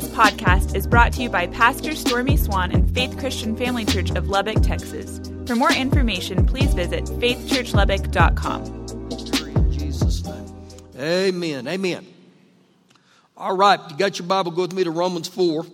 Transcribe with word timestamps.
This 0.00 0.08
podcast 0.12 0.74
is 0.74 0.86
brought 0.86 1.12
to 1.12 1.22
you 1.22 1.28
by 1.28 1.46
Pastor 1.46 1.94
Stormy 1.94 2.38
Swan 2.38 2.72
and 2.72 2.90
Faith 2.94 3.18
Christian 3.18 3.54
Family 3.54 3.84
Church 3.84 4.10
of 4.12 4.30
Lubbock, 4.30 4.62
Texas. 4.62 5.20
For 5.44 5.54
more 5.54 5.74
information, 5.74 6.46
please 6.46 6.72
visit 6.72 7.04
faithchurchlubbock.com. 7.04 8.64
In 9.10 9.72
Jesus' 9.72 10.24
name. 10.24 10.46
Amen. 10.98 11.68
Amen. 11.68 12.06
All 13.36 13.54
right, 13.54 13.78
you 13.90 13.96
got 13.98 14.18
your 14.18 14.26
Bible, 14.26 14.52
go 14.52 14.62
with 14.62 14.72
me 14.72 14.84
to 14.84 14.90
Romans 14.90 15.28
4. 15.28 15.66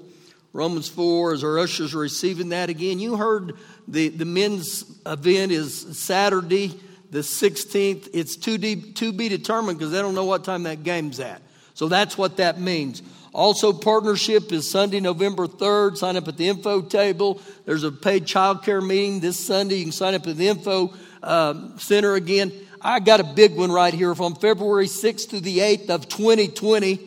Romans 0.53 0.89
4, 0.89 1.35
as 1.35 1.45
our 1.45 1.61
ushers 1.61 1.95
are 1.95 1.99
receiving 1.99 2.49
that 2.49 2.69
again. 2.69 2.99
You 2.99 3.15
heard 3.15 3.53
the, 3.87 4.09
the 4.09 4.25
men's 4.25 4.85
event 5.07 5.53
is 5.53 5.97
Saturday, 5.97 6.75
the 7.13 7.21
16th. 7.21 8.09
It's 8.13 8.35
to, 8.39 8.59
de, 8.59 8.75
to 8.95 9.13
be 9.13 9.29
determined 9.29 9.79
because 9.79 9.93
they 9.93 10.03
don't 10.03 10.17
know 10.17 10.25
what 10.25 10.43
time 10.43 10.65
that 10.65 10.83
game's 10.83 11.21
at. 11.21 11.43
So 11.75 11.87
that's 11.87 12.19
what 12.19 12.39
that 12.39 12.59
means. 12.59 13.03
Also, 13.37 13.71
partnership 13.71 14.51
is 14.51 14.69
Sunday, 14.69 14.99
November 14.99 15.47
3rd. 15.47 15.99
Sign 15.99 16.17
up 16.17 16.27
at 16.27 16.39
the 16.39 16.49
info 16.49 16.81
table. 16.81 17.39
There's 17.67 17.85
a 17.85 17.93
paid 17.93 18.25
childcare 18.25 18.85
meeting 18.85 19.21
this 19.21 19.39
Sunday. 19.39 19.75
You 19.75 19.85
can 19.85 19.93
sign 19.93 20.15
up 20.15 20.27
at 20.27 20.39
the 20.39 20.49
info 20.49 20.95
uh, 21.23 21.77
center 21.77 22.15
again. 22.15 22.51
I 22.81 22.99
got 22.99 23.21
a 23.21 23.25
big 23.25 23.55
one 23.55 23.71
right 23.71 23.93
here 23.93 24.15
from 24.15 24.37
February 24.37 24.87
6th 24.87 25.29
to 25.29 25.41
the 25.41 25.59
8th 25.59 25.91
of 25.91 26.09
2020. 26.09 26.99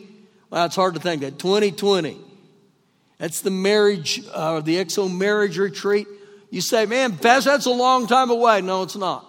Well, 0.50 0.66
it's 0.66 0.76
hard 0.76 0.94
to 0.94 1.00
think 1.00 1.22
that. 1.22 1.40
2020. 1.40 2.16
That's 3.18 3.40
the 3.40 3.50
marriage, 3.50 4.22
uh, 4.32 4.60
the 4.60 4.76
XO 4.76 5.12
marriage 5.12 5.58
retreat. 5.58 6.06
You 6.48 6.60
say, 6.60 6.86
man, 6.86 7.16
Pastor, 7.16 7.50
that's 7.50 7.66
a 7.66 7.70
long 7.70 8.06
time 8.06 8.30
away. 8.30 8.60
No, 8.60 8.84
it's 8.84 8.94
not. 8.94 9.26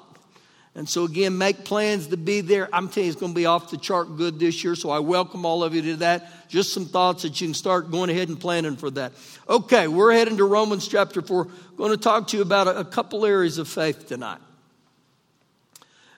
And 0.73 0.87
so, 0.87 1.03
again, 1.03 1.37
make 1.37 1.65
plans 1.65 2.07
to 2.07 2.17
be 2.17 2.39
there. 2.39 2.69
I'm 2.73 2.87
telling 2.87 3.07
you, 3.07 3.11
it's 3.11 3.19
going 3.19 3.33
to 3.33 3.35
be 3.35 3.45
off 3.45 3.71
the 3.71 3.77
chart 3.77 4.15
good 4.15 4.39
this 4.39 4.63
year. 4.63 4.75
So, 4.75 4.89
I 4.89 4.99
welcome 4.99 5.45
all 5.45 5.65
of 5.65 5.75
you 5.75 5.81
to 5.81 5.95
that. 5.97 6.47
Just 6.47 6.73
some 6.73 6.85
thoughts 6.85 7.23
that 7.23 7.41
you 7.41 7.47
can 7.47 7.53
start 7.53 7.91
going 7.91 8.09
ahead 8.09 8.29
and 8.29 8.39
planning 8.39 8.77
for 8.77 8.89
that. 8.91 9.11
Okay, 9.49 9.89
we're 9.89 10.13
heading 10.13 10.37
to 10.37 10.45
Romans 10.45 10.87
chapter 10.87 11.21
4. 11.21 11.47
going 11.75 11.91
to 11.91 11.97
talk 11.97 12.27
to 12.27 12.37
you 12.37 12.41
about 12.41 12.67
a, 12.67 12.79
a 12.79 12.85
couple 12.85 13.25
areas 13.25 13.57
of 13.57 13.67
faith 13.67 14.07
tonight. 14.07 14.39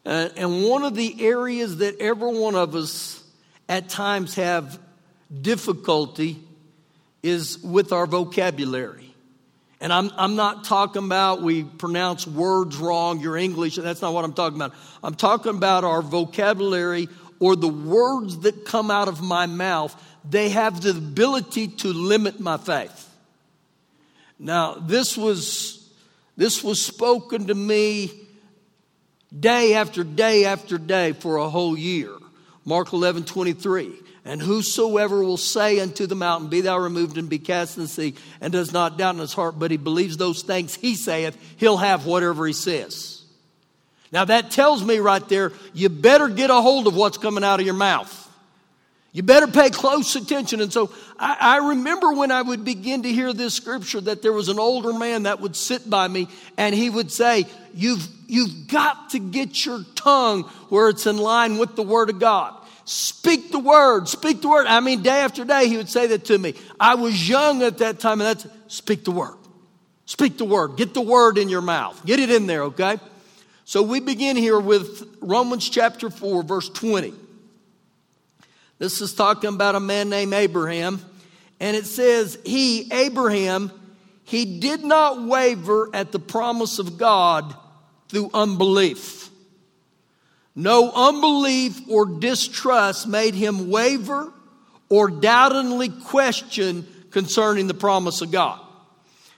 Uh, 0.06 0.30
and 0.36 0.64
one 0.64 0.84
of 0.84 0.96
the 0.96 1.26
areas 1.26 1.78
that 1.78 2.00
every 2.00 2.38
one 2.38 2.56
of 2.56 2.76
us 2.76 3.24
at 3.68 3.90
times 3.90 4.36
have 4.36 4.78
difficulty 5.42 6.40
is 7.24 7.58
with 7.64 7.92
our 7.92 8.06
vocabulary. 8.06 9.13
And 9.84 9.92
I'm, 9.92 10.12
I'm 10.16 10.38
not 10.38 10.64
talking 10.64 11.04
about 11.04 11.42
we 11.42 11.66
pronounce 11.66 12.26
words 12.26 12.78
wrong, 12.78 13.20
your 13.20 13.36
English, 13.36 13.78
and 13.78 13.86
that's 13.86 14.02
not 14.02 14.14
what 14.14 14.24
I'm 14.24 14.32
talking 14.32 14.58
about. 14.58 14.74
I'm 15.04 15.14
talking 15.14 15.54
about 15.54 15.84
our 15.84 16.02
vocabulary 16.02 17.10
or 17.42 17.58
the 17.58 17.68
words 17.68 18.40
that 18.40 18.64
come 18.64 18.90
out 18.90 19.10
of 19.10 19.22
my 19.22 19.46
mouth. 19.46 19.94
They 20.28 20.48
have 20.50 20.80
the 20.80 20.92
ability 20.92 21.68
to 21.68 21.90
limit 21.90 22.40
my 22.40 22.56
faith. 22.56 23.10
Now, 24.40 24.76
this 24.76 25.18
was, 25.18 25.86
this 26.38 26.64
was 26.64 26.82
spoken 26.82 27.48
to 27.48 27.54
me 27.54 28.10
day 29.38 29.74
after 29.74 30.06
day 30.06 30.46
after 30.46 30.78
day 30.78 31.12
for 31.12 31.36
a 31.36 31.50
whole 31.50 31.78
year. 31.78 32.12
Mark 32.64 32.94
11, 32.94 33.26
23. 33.26 33.92
And 34.26 34.42
whosoever 34.42 35.22
will 35.24 35.38
say 35.38 35.80
unto 35.80 36.06
the 36.08 36.16
mountain, 36.16 36.50
Be 36.50 36.62
thou 36.62 36.78
removed 36.78 37.18
and 37.18 37.30
be 37.30 37.40
cast 37.40 37.78
in 37.78 37.84
the 37.84 37.90
sea, 37.90 38.16
and 38.40 38.54
does 38.54 38.72
not 38.72 38.98
doubt 38.98 39.16
in 39.16 39.22
his 39.22 39.34
heart, 39.34 39.60
but 39.60 39.70
he 39.70 39.78
believes 39.78 40.16
those 40.16 40.44
things 40.44 40.76
he 40.76 40.96
saith, 40.96 41.38
he'll 41.58 41.78
have 41.78 42.06
whatever 42.06 42.46
he 42.48 42.54
says. 42.54 43.24
Now 44.14 44.26
that 44.26 44.52
tells 44.52 44.84
me 44.84 45.00
right 45.00 45.28
there, 45.28 45.52
you 45.74 45.90
better 45.90 46.30
get 46.30 46.52
a 46.52 46.62
hold 46.62 46.88
of 46.88 46.96
what's 46.96 47.18
coming 47.18 47.44
out 47.44 47.60
of 47.60 47.66
your 47.66 47.76
mouth. 47.76 48.20
You 49.12 49.22
better 49.22 49.48
pay 49.48 49.70
close 49.70 50.16
attention. 50.16 50.60
And 50.60 50.74
so 50.74 50.92
I, 51.20 51.38
I, 51.40 51.70
remember 51.70 52.14
when 52.14 52.32
I 52.32 52.42
would 52.42 52.66
begin 52.66 53.04
to 53.04 53.12
hear 53.12 53.32
this 53.32 53.54
scripture 53.54 54.02
that 54.02 54.24
there 54.24 54.34
was 54.34 54.50
an 54.50 54.58
older 54.58 54.92
man 54.92 55.24
that 55.24 55.40
would 55.40 55.56
sit 55.56 55.88
by 55.88 56.08
me 56.08 56.28
and 56.58 56.74
he 56.74 56.90
would 56.90 57.12
say, 57.12 57.46
You've, 57.76 58.08
you've 58.28 58.68
got 58.68 59.12
to 59.12 59.20
get 59.20 59.66
your 59.66 59.84
tongue 59.96 60.44
where 60.70 60.90
it's 60.90 61.06
in 61.06 61.18
line 61.18 61.60
with 61.60 61.76
the 61.76 61.84
Word 61.84 62.10
of 62.10 62.20
God. 62.20 62.56
Speak 62.86 63.52
the 63.52 63.60
word, 63.60 64.08
speak 64.10 64.42
the 64.42 64.50
word. 64.50 64.68
I 64.68 64.80
mean, 64.82 65.02
day 65.02 65.20
after 65.20 65.46
day, 65.46 65.70
he 65.70 65.78
would 65.78 65.90
say 65.90 66.08
that 66.08 66.26
to 66.26 66.38
me. 66.38 66.54
I 66.80 66.96
was 66.96 67.28
young 67.28 67.64
at 67.64 67.78
that 67.78 68.00
time, 68.00 68.20
and 68.20 68.28
that's 68.28 68.48
speak 68.68 69.06
the 69.06 69.12
word. 69.12 69.38
Speak 70.06 70.38
the 70.38 70.46
word. 70.46 70.76
Get 70.76 70.94
the 70.94 71.02
word 71.02 71.38
in 71.38 71.48
your 71.48 71.62
mouth. 71.62 72.06
Get 72.06 72.20
it 72.20 72.30
in 72.30 72.46
there, 72.46 72.64
okay? 72.64 72.98
So 73.64 73.82
we 73.82 74.02
begin 74.02 74.36
here 74.36 74.60
with 74.60 75.18
Romans 75.22 75.70
chapter 75.70 76.10
4, 76.10 76.44
verse 76.44 76.68
20. 76.68 77.14
This 78.80 79.00
is 79.00 79.14
talking 79.14 79.54
about 79.54 79.76
a 79.76 79.80
man 79.80 80.10
named 80.10 80.34
Abraham, 80.34 81.00
and 81.62 81.78
it 81.78 81.86
says, 81.86 82.38
He, 82.44 82.92
Abraham, 82.92 83.72
he 84.26 84.60
did 84.60 84.84
not 84.84 85.24
waver 85.24 85.90
at 85.94 86.12
the 86.12 86.20
promise 86.20 86.80
of 86.80 86.98
God 86.98 87.56
through 88.10 88.30
unbelief. 88.34 89.23
No 90.56 90.92
unbelief 90.92 91.80
or 91.90 92.06
distrust 92.06 93.08
made 93.08 93.34
him 93.34 93.70
waver 93.70 94.32
or 94.90 95.10
doubtingly 95.10 95.90
question 95.90 96.88
concerning 97.10 97.68
the 97.68 97.74
promise 97.74 98.22
of 98.22 98.32
God. 98.32 98.60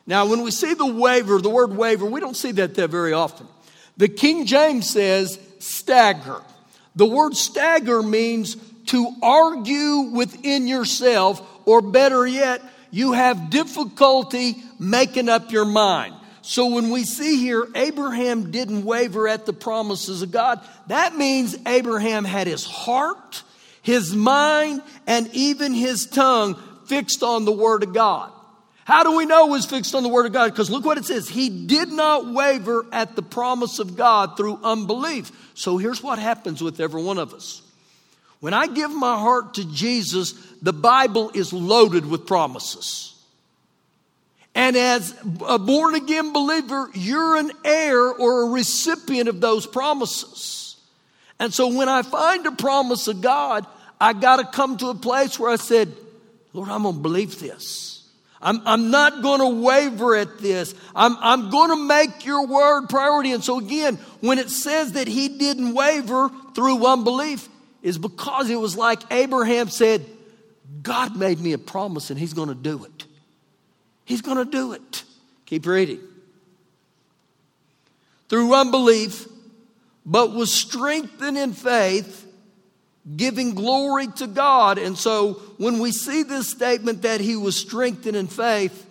Now, 0.08 0.28
when 0.28 0.42
we 0.42 0.52
see 0.52 0.74
the 0.74 0.86
waver, 0.86 1.40
the 1.40 1.50
word 1.50 1.76
waver, 1.76 2.06
we 2.06 2.20
don't 2.20 2.36
see 2.36 2.52
that 2.54 2.76
there 2.76 2.88
very 2.88 3.14
often. 3.14 3.48
The 3.98 4.10
King 4.10 4.46
James 4.46 4.90
says 4.90 5.40
stagger. 5.60 6.42
The 6.96 7.06
word 7.06 7.36
stagger 7.36 8.04
means 8.04 8.56
to 8.88 9.12
argue 9.24 10.12
within 10.14 10.68
yourself, 10.68 11.42
or 11.66 11.82
better 11.82 12.28
yet, 12.28 12.62
you 12.92 13.14
have 13.14 13.50
difficulty 13.50 14.56
making 14.80 15.28
up 15.28 15.52
your 15.52 15.66
mind. 15.66 16.14
So 16.46 16.68
when 16.68 16.92
we 16.92 17.06
see 17.06 17.38
here, 17.38 17.68
Abraham 17.74 18.52
didn't 18.52 18.86
waver 18.86 19.28
at 19.28 19.48
the 19.48 19.52
promises 19.52 20.22
of 20.22 20.32
God, 20.32 20.62
that 20.86 21.18
means 21.18 21.58
Abraham 21.66 22.24
had 22.24 22.46
his 22.46 22.64
heart, 22.64 23.42
his 23.82 24.16
mind, 24.16 24.84
and 25.08 25.28
even 25.34 25.74
his 25.74 26.06
tongue 26.06 26.56
fixed 26.86 27.24
on 27.24 27.46
the 27.46 27.52
Word 27.52 27.82
of 27.82 27.96
God. 27.96 28.32
How 28.84 29.02
do 29.02 29.18
we 29.18 29.26
know 29.26 29.48
it 29.48 29.50
was 29.50 29.66
fixed 29.66 29.96
on 29.96 30.04
the 30.04 30.10
Word 30.10 30.28
of 30.28 30.34
God? 30.34 30.52
Because 30.52 30.70
look 30.70 30.86
what 30.86 31.00
it 31.00 31.06
says. 31.06 31.28
He 31.28 31.50
did 31.66 31.90
not 31.90 32.32
waver 32.32 32.86
at 32.92 33.16
the 33.16 33.24
promise 33.24 33.80
of 33.80 33.98
God 33.98 34.38
through 34.38 34.60
unbelief. 34.64 35.32
So 35.56 35.80
here's 35.80 36.04
what 36.04 36.20
happens 36.20 36.62
with 36.62 36.80
every 36.80 37.02
one 37.02 37.18
of 37.18 37.34
us. 37.34 37.64
When 38.40 38.54
I 38.54 38.68
give 38.68 38.92
my 38.92 39.18
heart 39.18 39.56
to 39.56 39.66
Jesus, 39.74 40.34
the 40.62 40.74
Bible 40.74 41.32
is 41.34 41.52
loaded 41.52 42.06
with 42.06 42.28
promises. 42.28 43.15
And 44.56 44.78
as 44.78 45.14
a 45.46 45.60
born 45.60 45.96
again 45.96 46.32
believer, 46.32 46.90
you're 46.94 47.36
an 47.36 47.52
heir 47.66 48.02
or 48.02 48.44
a 48.44 48.50
recipient 48.50 49.28
of 49.28 49.42
those 49.42 49.68
promises. 49.68 50.78
And 51.40 51.54
so 51.54 51.76
when 51.76 51.90
I 51.90 52.02
find 52.02 52.46
a 52.48 52.54
promise 52.54 53.10
of 53.10 53.22
God, 53.22 53.66
I 54.00 54.14
got 54.14 54.38
to 54.38 54.46
come 54.46 54.78
to 54.78 54.88
a 54.88 54.96
place 54.96 55.38
where 55.38 55.52
I 55.52 55.58
said, 55.58 55.94
Lord, 56.54 56.70
I'm 56.70 56.84
going 56.84 56.96
to 56.96 57.02
believe 57.02 57.38
this. 57.38 57.92
I'm, 58.42 58.62
I'm 58.66 58.92
not 58.92 59.22
going 59.22 59.42
to 59.42 59.62
waver 59.62 60.16
at 60.16 60.40
this. 60.40 60.74
I'm, 60.96 61.18
I'm 61.20 61.50
going 61.50 61.72
to 61.72 61.88
make 61.88 62.26
your 62.26 62.48
word 62.48 62.88
priority. 62.88 63.34
And 63.34 63.44
so 63.44 63.60
again, 63.60 63.96
when 64.22 64.40
it 64.40 64.50
says 64.50 64.94
that 64.94 65.08
he 65.08 65.28
didn't 65.28 65.74
waver 65.74 66.30
through 66.54 66.86
unbelief, 66.86 67.50
is 67.82 67.98
because 67.98 68.50
it 68.50 68.56
was 68.56 68.78
like 68.78 69.02
Abraham 69.12 69.70
said, 69.70 70.06
God 70.82 71.16
made 71.16 71.40
me 71.40 71.54
a 71.54 71.58
promise 71.58 72.10
and 72.10 72.18
he's 72.18 72.34
going 72.34 72.50
to 72.50 72.56
do 72.56 72.86
it. 72.86 72.95
He's 74.06 74.22
going 74.22 74.38
to 74.38 74.46
do 74.46 74.74
it. 74.74 75.04
Keep 75.48 75.66
reading. 75.66 76.00
Through 78.30 78.54
unbelief, 78.54 79.28
but 80.06 80.34
was 80.34 80.54
strengthened 80.54 81.38
in 81.38 81.54
faith, 81.54 82.26
giving 83.16 83.56
glory 83.56 84.08
to 84.08 84.28
God. 84.28 84.78
And 84.78 84.98
so 84.98 85.34
when 85.58 85.80
we 85.80 85.92
see 85.92 86.24
this 86.24 86.50
statement 86.50 87.02
that 87.02 87.20
he 87.20 87.36
was 87.36 87.56
strengthened 87.56 88.16
in 88.16 88.28
faith, 88.28 88.86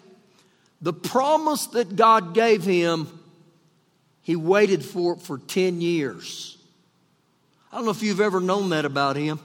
the 0.80 0.92
promise 0.92 1.66
that 1.68 1.96
God 1.96 2.34
gave 2.34 2.64
him, 2.64 3.08
he 4.22 4.36
waited 4.36 4.84
for 4.84 5.14
it 5.14 5.22
for 5.22 5.38
10 5.38 5.80
years. 5.80 6.58
I 7.72 7.76
don't 7.76 7.84
know 7.84 7.90
if 7.90 8.02
you've 8.02 8.20
ever 8.20 8.40
known 8.40 8.70
that 8.70 8.84
about 8.84 9.16
him. 9.16 9.40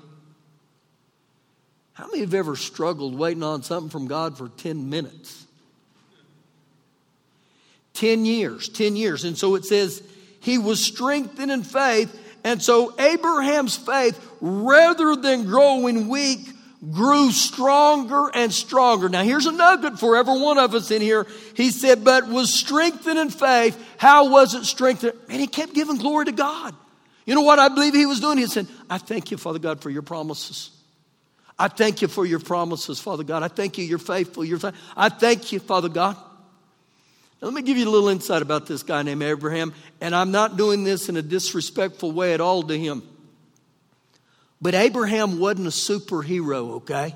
How 1.93 2.07
many 2.07 2.19
have 2.19 2.33
ever 2.33 2.55
struggled 2.55 3.17
waiting 3.17 3.43
on 3.43 3.63
something 3.63 3.89
from 3.89 4.07
God 4.07 4.37
for 4.37 4.49
10 4.49 4.89
minutes? 4.89 5.45
10 7.99 8.25
years, 8.25 8.69
10 8.69 8.95
years. 8.95 9.25
And 9.25 9.37
so 9.37 9.55
it 9.55 9.65
says 9.65 10.01
he 10.39 10.57
was 10.57 10.83
strengthened 10.83 11.51
in 11.51 11.63
faith. 11.63 12.17
And 12.45 12.63
so 12.63 12.97
Abraham's 12.97 13.75
faith, 13.75 14.17
rather 14.39 15.17
than 15.17 15.45
growing 15.45 16.07
weak, 16.07 16.39
grew 16.91 17.29
stronger 17.31 18.31
and 18.33 18.53
stronger. 18.53 19.09
Now 19.09 19.23
here's 19.23 19.47
a 19.47 19.51
nugget 19.51 19.99
for 19.99 20.15
every 20.15 20.39
one 20.39 20.57
of 20.57 20.73
us 20.73 20.91
in 20.91 21.01
here. 21.01 21.27
He 21.55 21.71
said, 21.71 22.05
but 22.05 22.29
was 22.29 22.53
strengthened 22.53 23.19
in 23.19 23.31
faith. 23.31 23.77
How 23.97 24.29
was 24.29 24.55
it 24.55 24.63
strengthened? 24.63 25.13
And 25.27 25.41
he 25.41 25.47
kept 25.47 25.73
giving 25.73 25.97
glory 25.97 26.25
to 26.25 26.31
God. 26.31 26.73
You 27.25 27.35
know 27.35 27.41
what 27.41 27.59
I 27.59 27.67
believe 27.67 27.93
he 27.93 28.05
was 28.05 28.21
doing? 28.21 28.37
He 28.37 28.47
said, 28.47 28.67
I 28.89 28.97
thank 28.97 29.29
you, 29.29 29.35
Father 29.35 29.59
God, 29.59 29.81
for 29.81 29.89
your 29.89 30.03
promises. 30.03 30.71
I 31.59 31.67
thank 31.67 32.01
you 32.01 32.07
for 32.07 32.25
your 32.25 32.39
promises, 32.39 33.01
Father 33.01 33.23
God. 33.23 33.43
I 33.43 33.49
thank 33.49 33.77
you, 33.77 33.83
you're 33.83 33.97
faithful. 33.97 34.45
You're 34.45 34.59
I 34.95 35.09
thank 35.09 35.51
you, 35.51 35.59
Father 35.59 35.89
God. 35.89 36.15
Now, 37.41 37.47
let 37.47 37.53
me 37.53 37.61
give 37.61 37.77
you 37.77 37.87
a 37.87 37.89
little 37.89 38.09
insight 38.09 38.41
about 38.41 38.67
this 38.67 38.83
guy 38.83 39.01
named 39.01 39.23
Abraham, 39.23 39.73
and 40.01 40.13
I'm 40.13 40.31
not 40.31 40.57
doing 40.57 40.83
this 40.83 41.07
in 41.07 41.15
a 41.15 41.21
disrespectful 41.21 42.11
way 42.11 42.33
at 42.33 42.41
all 42.41 42.63
to 42.63 42.77
him. 42.77 43.03
But 44.61 44.75
Abraham 44.75 45.39
wasn't 45.39 45.67
a 45.67 45.71
superhero, 45.71 46.71
okay? 46.77 47.15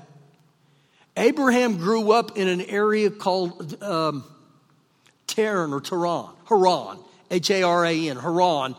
Abraham 1.16 1.76
grew 1.76 2.10
up 2.10 2.38
in 2.38 2.48
an 2.48 2.62
area 2.62 3.10
called 3.10 3.82
um, 3.82 4.24
Tehran 5.26 5.72
or 5.72 5.80
Tehran, 5.80 6.30
Haran, 6.48 6.98
H 7.30 7.50
A 7.50 7.62
R 7.62 7.84
A 7.84 8.08
N, 8.08 8.16
Haran. 8.16 8.74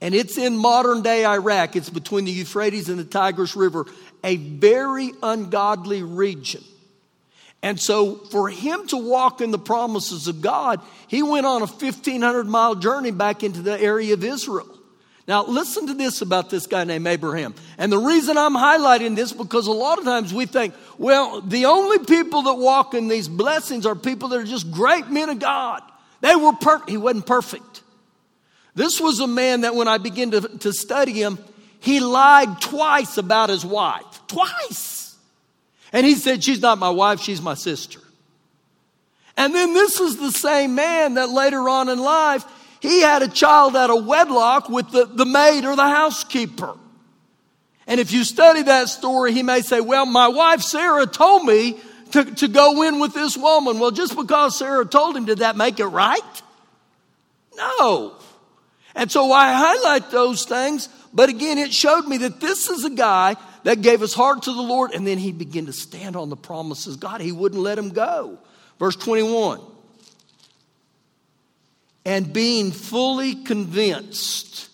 And 0.00 0.14
it's 0.14 0.38
in 0.38 0.56
modern 0.56 1.02
day 1.02 1.24
Iraq. 1.24 1.76
It's 1.76 1.90
between 1.90 2.24
the 2.24 2.32
Euphrates 2.32 2.88
and 2.88 2.98
the 2.98 3.04
Tigris 3.04 3.54
River 3.54 3.86
a 4.24 4.36
very 4.36 5.12
ungodly 5.22 6.02
region. 6.02 6.64
And 7.66 7.80
so, 7.80 8.14
for 8.14 8.48
him 8.48 8.86
to 8.86 8.96
walk 8.96 9.40
in 9.40 9.50
the 9.50 9.58
promises 9.58 10.28
of 10.28 10.40
God, 10.40 10.80
he 11.08 11.24
went 11.24 11.46
on 11.46 11.62
a 11.62 11.66
1,500 11.66 12.46
mile 12.46 12.76
journey 12.76 13.10
back 13.10 13.42
into 13.42 13.60
the 13.60 13.76
area 13.80 14.14
of 14.14 14.22
Israel. 14.22 14.68
Now, 15.26 15.44
listen 15.44 15.88
to 15.88 15.94
this 15.94 16.22
about 16.22 16.48
this 16.48 16.68
guy 16.68 16.84
named 16.84 17.08
Abraham. 17.08 17.56
And 17.76 17.90
the 17.90 17.98
reason 17.98 18.38
I'm 18.38 18.54
highlighting 18.54 19.16
this 19.16 19.32
because 19.32 19.66
a 19.66 19.72
lot 19.72 19.98
of 19.98 20.04
times 20.04 20.32
we 20.32 20.46
think, 20.46 20.74
well, 20.96 21.40
the 21.40 21.64
only 21.64 21.98
people 21.98 22.42
that 22.42 22.54
walk 22.54 22.94
in 22.94 23.08
these 23.08 23.26
blessings 23.26 23.84
are 23.84 23.96
people 23.96 24.28
that 24.28 24.38
are 24.38 24.44
just 24.44 24.70
great 24.70 25.08
men 25.08 25.28
of 25.28 25.40
God. 25.40 25.82
They 26.20 26.36
were 26.36 26.52
perfect. 26.52 26.88
He 26.88 26.96
wasn't 26.98 27.26
perfect. 27.26 27.82
This 28.76 29.00
was 29.00 29.18
a 29.18 29.26
man 29.26 29.62
that 29.62 29.74
when 29.74 29.88
I 29.88 29.98
began 29.98 30.30
to, 30.30 30.40
to 30.58 30.72
study 30.72 31.14
him, 31.14 31.36
he 31.80 31.98
lied 31.98 32.60
twice 32.60 33.18
about 33.18 33.48
his 33.48 33.66
wife. 33.66 34.04
Twice. 34.28 34.95
And 35.92 36.06
he 36.06 36.14
said, 36.14 36.42
She's 36.42 36.60
not 36.60 36.78
my 36.78 36.90
wife, 36.90 37.20
she's 37.20 37.42
my 37.42 37.54
sister. 37.54 38.00
And 39.36 39.54
then 39.54 39.74
this 39.74 40.00
is 40.00 40.16
the 40.16 40.32
same 40.32 40.74
man 40.74 41.14
that 41.14 41.28
later 41.28 41.68
on 41.68 41.88
in 41.88 41.98
life, 41.98 42.44
he 42.80 43.02
had 43.02 43.22
a 43.22 43.28
child 43.28 43.76
out 43.76 43.90
of 43.90 44.06
wedlock 44.06 44.68
with 44.68 44.90
the, 44.90 45.04
the 45.04 45.26
maid 45.26 45.64
or 45.64 45.76
the 45.76 45.88
housekeeper. 45.88 46.74
And 47.86 48.00
if 48.00 48.12
you 48.12 48.24
study 48.24 48.62
that 48.62 48.88
story, 48.88 49.32
he 49.32 49.42
may 49.42 49.60
say, 49.60 49.80
Well, 49.80 50.06
my 50.06 50.28
wife 50.28 50.62
Sarah 50.62 51.06
told 51.06 51.44
me 51.44 51.78
to, 52.12 52.24
to 52.24 52.48
go 52.48 52.82
in 52.82 52.98
with 52.98 53.14
this 53.14 53.36
woman. 53.36 53.78
Well, 53.78 53.90
just 53.90 54.16
because 54.16 54.58
Sarah 54.58 54.86
told 54.86 55.16
him, 55.16 55.24
did 55.24 55.38
that 55.38 55.56
make 55.56 55.80
it 55.80 55.86
right? 55.86 56.42
No. 57.56 58.14
And 58.94 59.10
so 59.10 59.30
I 59.30 59.52
highlight 59.52 60.10
those 60.10 60.44
things 60.44 60.88
but 61.16 61.30
again, 61.30 61.56
it 61.56 61.72
showed 61.72 62.06
me 62.06 62.18
that 62.18 62.40
this 62.40 62.68
is 62.68 62.84
a 62.84 62.90
guy 62.90 63.36
that 63.66 63.82
gave 63.82 64.00
his 64.00 64.14
heart 64.14 64.44
to 64.44 64.52
the 64.52 64.62
Lord 64.62 64.92
and 64.94 65.04
then 65.04 65.18
he 65.18 65.32
began 65.32 65.66
to 65.66 65.72
stand 65.72 66.14
on 66.14 66.30
the 66.30 66.36
promises 66.36 66.96
God. 66.96 67.20
He 67.20 67.32
wouldn't 67.32 67.60
let 67.60 67.76
him 67.76 67.88
go. 67.88 68.38
Verse 68.78 68.94
21 68.94 69.60
and 72.04 72.32
being 72.32 72.70
fully 72.70 73.34
convinced, 73.34 74.70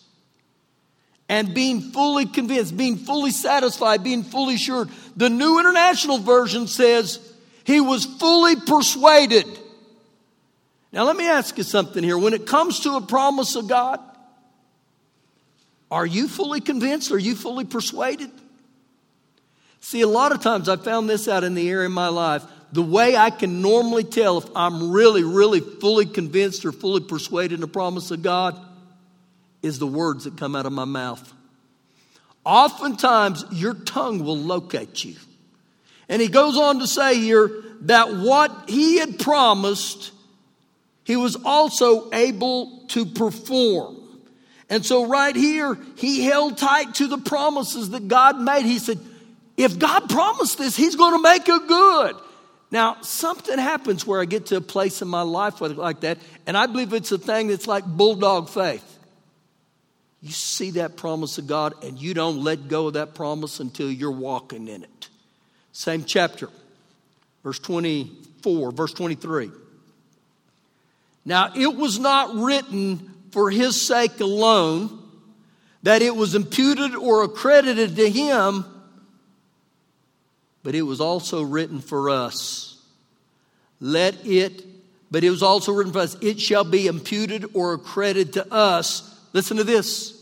and 1.31 1.55
being 1.55 1.81
fully 1.81 2.27
convinced, 2.27 2.77
being 2.77 2.99
fully 2.99 3.31
satisfied, 3.31 4.05
being 4.05 4.23
fully 4.23 4.57
assured. 4.57 4.91
The 5.17 5.31
New 5.31 5.59
International 5.59 6.19
Version 6.19 6.67
says 6.67 7.19
he 7.65 7.81
was 7.81 8.05
fully 8.05 8.57
persuaded. 8.57 9.47
Now, 10.93 11.05
let 11.05 11.17
me 11.17 11.27
ask 11.27 11.57
you 11.57 11.65
something 11.65 12.05
here. 12.05 12.19
When 12.19 12.35
it 12.35 12.47
comes 12.47 12.81
to 12.81 12.97
a 12.97 13.01
promise 13.01 13.57
of 13.57 13.67
God, 13.67 13.99
are 15.91 16.05
you 16.05 16.29
fully 16.29 16.61
convinced? 16.61 17.13
Are 17.13 17.19
you 17.19 17.35
fully 17.35 17.65
persuaded? 17.65 18.31
See, 19.83 20.01
a 20.01 20.09
lot 20.09 20.33
of 20.33 20.41
times 20.41 20.69
I 20.69 20.77
found 20.77 21.11
this 21.11 21.27
out 21.27 21.43
in 21.45 21.55
the 21.55 21.69
area 21.69 21.87
of 21.87 21.93
my 21.93 22.09
life. 22.09 22.45
The 22.71 22.83
way 22.83 23.17
I 23.17 23.31
can 23.31 23.61
normally 23.61 24.05
tell 24.05 24.39
if 24.39 24.47
I'm 24.55 24.93
really, 24.93 25.25
really 25.25 25.61
fully 25.61 26.07
convinced 26.07 26.65
or 26.65 26.73
fully 26.73 27.01
persuaded 27.01 27.57
in 27.57 27.61
the 27.61 27.69
promise 27.69 28.11
of 28.13 28.23
God 28.23 28.59
is 29.61 29.79
the 29.79 29.87
words 29.87 30.25
that 30.25 30.39
come 30.39 30.57
out 30.57 30.67
of 30.67 30.73
my 30.73 30.85
mouth. 30.85 31.33
Oftentimes, 32.45 33.45
your 33.51 33.75
tongue 33.75 34.25
will 34.25 34.39
locate 34.39 35.05
you. 35.05 35.17
And 36.09 36.23
he 36.23 36.29
goes 36.29 36.57
on 36.57 36.79
to 36.79 36.87
say 36.87 37.17
here 37.19 37.51
that 37.83 38.15
what 38.15 38.71
he 38.71 38.99
had 38.99 39.19
promised, 39.19 40.13
he 41.05 41.17
was 41.17 41.37
also 41.45 42.09
able 42.13 42.85
to 42.89 43.05
perform. 43.05 43.97
And 44.71 44.87
so, 44.87 45.07
right 45.07 45.35
here, 45.35 45.77
he 45.97 46.25
held 46.25 46.57
tight 46.57 46.95
to 46.95 47.09
the 47.09 47.19
promises 47.19 47.91
that 47.91 48.09
God 48.09 48.41
made. 48.41 48.65
He 48.65 48.79
said, 48.79 48.99
If 49.63 49.79
God 49.79 50.11
promised 50.11 50.59
this, 50.59 50.77
he's 50.77 50.97
going 50.97 51.15
to 51.15 51.23
make 51.23 51.49
it 51.49 51.69
good. 51.69 52.17
Now, 52.73 53.01
something 53.03 53.59
happens 53.59 54.07
where 54.07 54.21
I 54.21 54.25
get 54.25 54.47
to 54.47 54.57
a 54.57 54.61
place 54.61 55.03
in 55.03 55.09
my 55.09 55.23
life 55.23 55.61
like 55.61 56.01
that, 56.01 56.19
and 56.47 56.57
I 56.57 56.67
believe 56.67 56.93
it's 56.93 57.13
a 57.13 57.19
thing 57.19 57.49
that's 57.49 57.69
like 57.69 57.85
bulldog 57.85 58.49
faith. 58.49 58.99
You 60.21 60.31
see 60.31 60.71
that 60.73 60.97
promise 60.97 61.39
of 61.39 61.47
God, 61.47 61.75
and 61.85 62.01
you 62.01 62.15
don't 62.15 62.43
let 62.43 62.69
go 62.69 62.89
of 62.89 62.95
that 62.95 63.15
promise 63.15 63.61
until 63.61 63.91
you're 63.91 64.11
walking 64.11 64.69
in 64.69 64.83
it. 64.83 65.09
Same 65.73 66.05
chapter, 66.05 66.49
verse 67.45 67.59
24, 67.59 68.73
verse 68.73 68.95
23. 68.95 69.51
Now, 71.25 71.53
it 71.55 71.77
was 71.77 71.99
not 71.99 72.35
written 72.35 73.15
for 73.31 73.51
his 73.51 73.87
sake 73.87 74.19
alone, 74.19 74.99
that 75.83 76.03
it 76.03 76.17
was 76.17 76.35
imputed 76.35 76.95
or 76.95 77.23
accredited 77.23 77.97
to 77.97 78.11
him, 78.11 78.65
but 80.63 80.75
it 80.75 80.83
was 80.83 81.01
also 81.01 81.43
written 81.43 81.81
for 81.81 82.11
us. 82.11 82.81
Let 83.81 84.27
it, 84.27 84.65
but 85.11 85.25
it 85.25 85.31
was 85.31 85.43
also 85.43 85.73
written 85.73 85.93
for 85.93 86.01
us, 86.01 86.17
it 86.21 86.41
shall 86.41 86.65
be 86.65 86.87
imputed 86.87 87.47
or 87.55 87.75
accredited 87.75 88.35
to 88.35 88.53
us. 88.53 89.19
Listen 89.33 89.57
to 89.57 89.65
this 89.65 90.19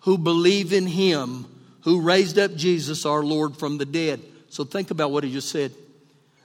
who 0.00 0.18
believe 0.18 0.72
in 0.72 0.86
him 0.86 1.46
who 1.84 2.00
raised 2.00 2.38
up 2.38 2.54
Jesus 2.54 3.06
our 3.06 3.22
Lord 3.22 3.56
from 3.56 3.78
the 3.78 3.84
dead. 3.84 4.20
So 4.48 4.64
think 4.64 4.90
about 4.90 5.10
what 5.10 5.24
he 5.24 5.32
just 5.32 5.50
said. 5.50 5.72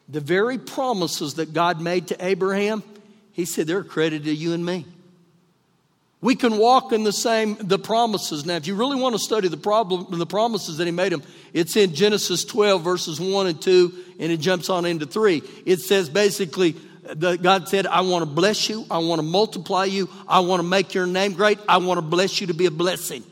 The 0.07 0.19
very 0.19 0.57
promises 0.57 1.35
that 1.35 1.53
God 1.53 1.79
made 1.79 2.07
to 2.07 2.25
Abraham, 2.25 2.83
he 3.31 3.45
said 3.45 3.67
they're 3.67 3.79
accredited 3.79 4.25
to 4.25 4.33
you 4.33 4.53
and 4.53 4.65
me. 4.65 4.85
We 6.21 6.35
can 6.35 6.57
walk 6.57 6.91
in 6.91 7.03
the 7.03 7.13
same 7.13 7.55
the 7.55 7.79
promises. 7.79 8.45
Now, 8.45 8.57
if 8.57 8.67
you 8.67 8.75
really 8.75 8.99
want 8.99 9.15
to 9.15 9.19
study 9.19 9.47
the 9.47 9.57
problem 9.57 10.07
the 10.19 10.25
promises 10.25 10.77
that 10.77 10.85
he 10.85 10.91
made 10.91 11.13
him, 11.13 11.23
it's 11.53 11.77
in 11.77 11.93
Genesis 11.93 12.43
12 12.43 12.83
verses 12.83 13.19
1 13.21 13.47
and 13.47 13.61
2 13.61 13.93
and 14.19 14.31
it 14.31 14.37
jumps 14.37 14.69
on 14.69 14.85
into 14.85 15.05
3. 15.05 15.41
It 15.65 15.79
says 15.79 16.09
basically 16.09 16.75
God 17.17 17.67
said, 17.69 17.87
I 17.87 18.01
want 18.01 18.23
to 18.23 18.29
bless 18.29 18.69
you, 18.69 18.85
I 18.91 18.99
want 18.99 19.19
to 19.19 19.23
multiply 19.23 19.85
you, 19.85 20.09
I 20.27 20.41
want 20.41 20.61
to 20.61 20.67
make 20.67 20.93
your 20.93 21.07
name 21.07 21.33
great, 21.33 21.57
I 21.67 21.77
want 21.77 21.97
to 21.97 22.01
bless 22.01 22.41
you 22.41 22.47
to 22.47 22.53
be 22.53 22.65
a 22.65 22.71
blessing. 22.71 23.23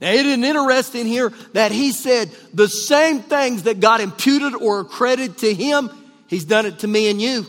Now, 0.00 0.10
it 0.10 0.24
is 0.24 0.36
interesting 0.36 1.06
here 1.06 1.32
that 1.52 1.72
he 1.72 1.92
said 1.92 2.30
the 2.54 2.68
same 2.68 3.20
things 3.20 3.64
that 3.64 3.80
God 3.80 4.00
imputed 4.00 4.54
or 4.54 4.80
accredited 4.80 5.38
to 5.38 5.54
him, 5.54 5.90
he's 6.26 6.44
done 6.44 6.66
it 6.66 6.80
to 6.80 6.88
me 6.88 7.10
and 7.10 7.20
you. 7.20 7.46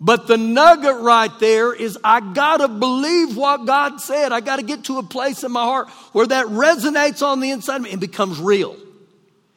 But 0.00 0.26
the 0.26 0.38
nugget 0.38 0.96
right 0.96 1.30
there 1.40 1.74
is 1.74 1.98
I 2.02 2.20
gotta 2.20 2.68
believe 2.68 3.36
what 3.36 3.66
God 3.66 4.00
said. 4.00 4.32
I 4.32 4.40
gotta 4.40 4.62
get 4.62 4.84
to 4.84 4.98
a 4.98 5.02
place 5.02 5.44
in 5.44 5.52
my 5.52 5.62
heart 5.62 5.90
where 6.12 6.26
that 6.26 6.46
resonates 6.46 7.22
on 7.22 7.40
the 7.40 7.50
inside 7.50 7.76
of 7.76 7.82
me 7.82 7.90
and 7.90 8.00
becomes 8.00 8.40
real. 8.40 8.76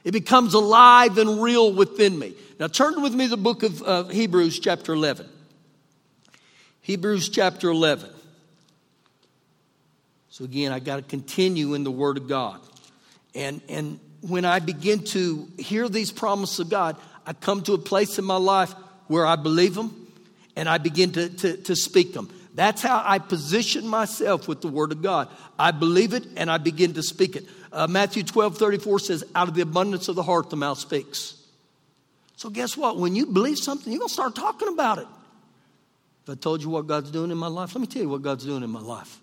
It 0.04 0.12
becomes 0.12 0.54
alive 0.54 1.18
and 1.18 1.42
real 1.42 1.72
within 1.72 2.20
me. 2.20 2.34
Now 2.60 2.68
turn 2.68 3.02
with 3.02 3.14
me 3.14 3.26
to 3.26 3.30
the 3.30 3.38
book 3.38 3.64
of 3.64 3.82
uh, 3.84 4.04
Hebrews, 4.06 4.60
chapter 4.60 4.92
11. 4.92 5.30
Hebrews, 6.82 7.30
chapter 7.30 7.70
11. 7.70 8.10
So 10.28 10.44
again, 10.44 10.74
I 10.74 10.80
gotta 10.80 11.04
continue 11.04 11.74
in 11.74 11.86
the 11.86 11.92
Word 11.92 12.18
of 12.18 12.28
God. 12.28 12.60
And, 13.34 13.62
and 13.70 13.98
when 14.20 14.44
I 14.44 14.60
begin 14.60 15.06
to 15.06 15.48
hear 15.58 15.88
these 15.88 16.12
promises 16.12 16.60
of 16.60 16.70
God, 16.70 16.98
I 17.26 17.32
come 17.32 17.62
to 17.64 17.74
a 17.74 17.78
place 17.78 18.20
in 18.20 18.26
my 18.26 18.36
life 18.36 18.74
where 19.08 19.26
I 19.26 19.38
believe 19.38 19.76
them 19.76 20.03
and 20.56 20.70
I 20.70 20.78
begin 20.78 21.12
to, 21.14 21.30
to, 21.30 21.58
to 21.58 21.76
speak 21.76 22.14
them. 22.14 22.30
That's 22.56 22.82
how 22.82 23.02
I 23.04 23.18
position 23.18 23.88
myself 23.88 24.48
with 24.48 24.62
the 24.62 24.68
Word 24.68 24.92
of 24.92 25.02
God. 25.02 25.28
I 25.58 25.72
believe 25.72 26.14
it 26.14 26.28
and 26.38 26.52
I 26.52 26.60
begin 26.60 26.94
to 26.94 27.04
speak 27.04 27.36
it. 27.36 27.46
Uh, 27.72 27.88
Matthew 27.88 28.24
12 28.24 28.58
34 28.58 29.00
says, 29.00 29.24
Out 29.34 29.48
of 29.48 29.56
the 29.56 29.62
abundance 29.62 30.08
of 30.08 30.16
the 30.16 30.24
heart, 30.24 30.50
the 30.50 30.56
mouth 30.56 30.78
speaks. 30.78 31.36
So, 32.36 32.50
guess 32.50 32.78
what? 32.78 32.98
When 32.98 33.16
you 33.16 33.26
believe 33.26 33.58
something, 33.58 33.92
you're 33.92 34.00
going 34.00 34.10
to 34.10 34.14
start 34.14 34.36
talking 34.36 34.68
about 34.68 35.00
it. 35.00 35.08
If 36.24 36.30
I 36.30 36.36
told 36.36 36.62
you 36.62 36.70
what 36.70 36.88
God's 36.88 37.12
doing 37.12 37.32
in 37.32 37.38
my 37.38 37.48
life, 37.48 37.74
let 37.74 37.82
me 37.82 37.88
tell 37.88 38.02
you 38.02 38.10
what 38.10 38.22
God's 38.22 38.46
doing 38.46 38.64
in 38.64 38.70
my 38.70 38.82
life. 38.82 39.20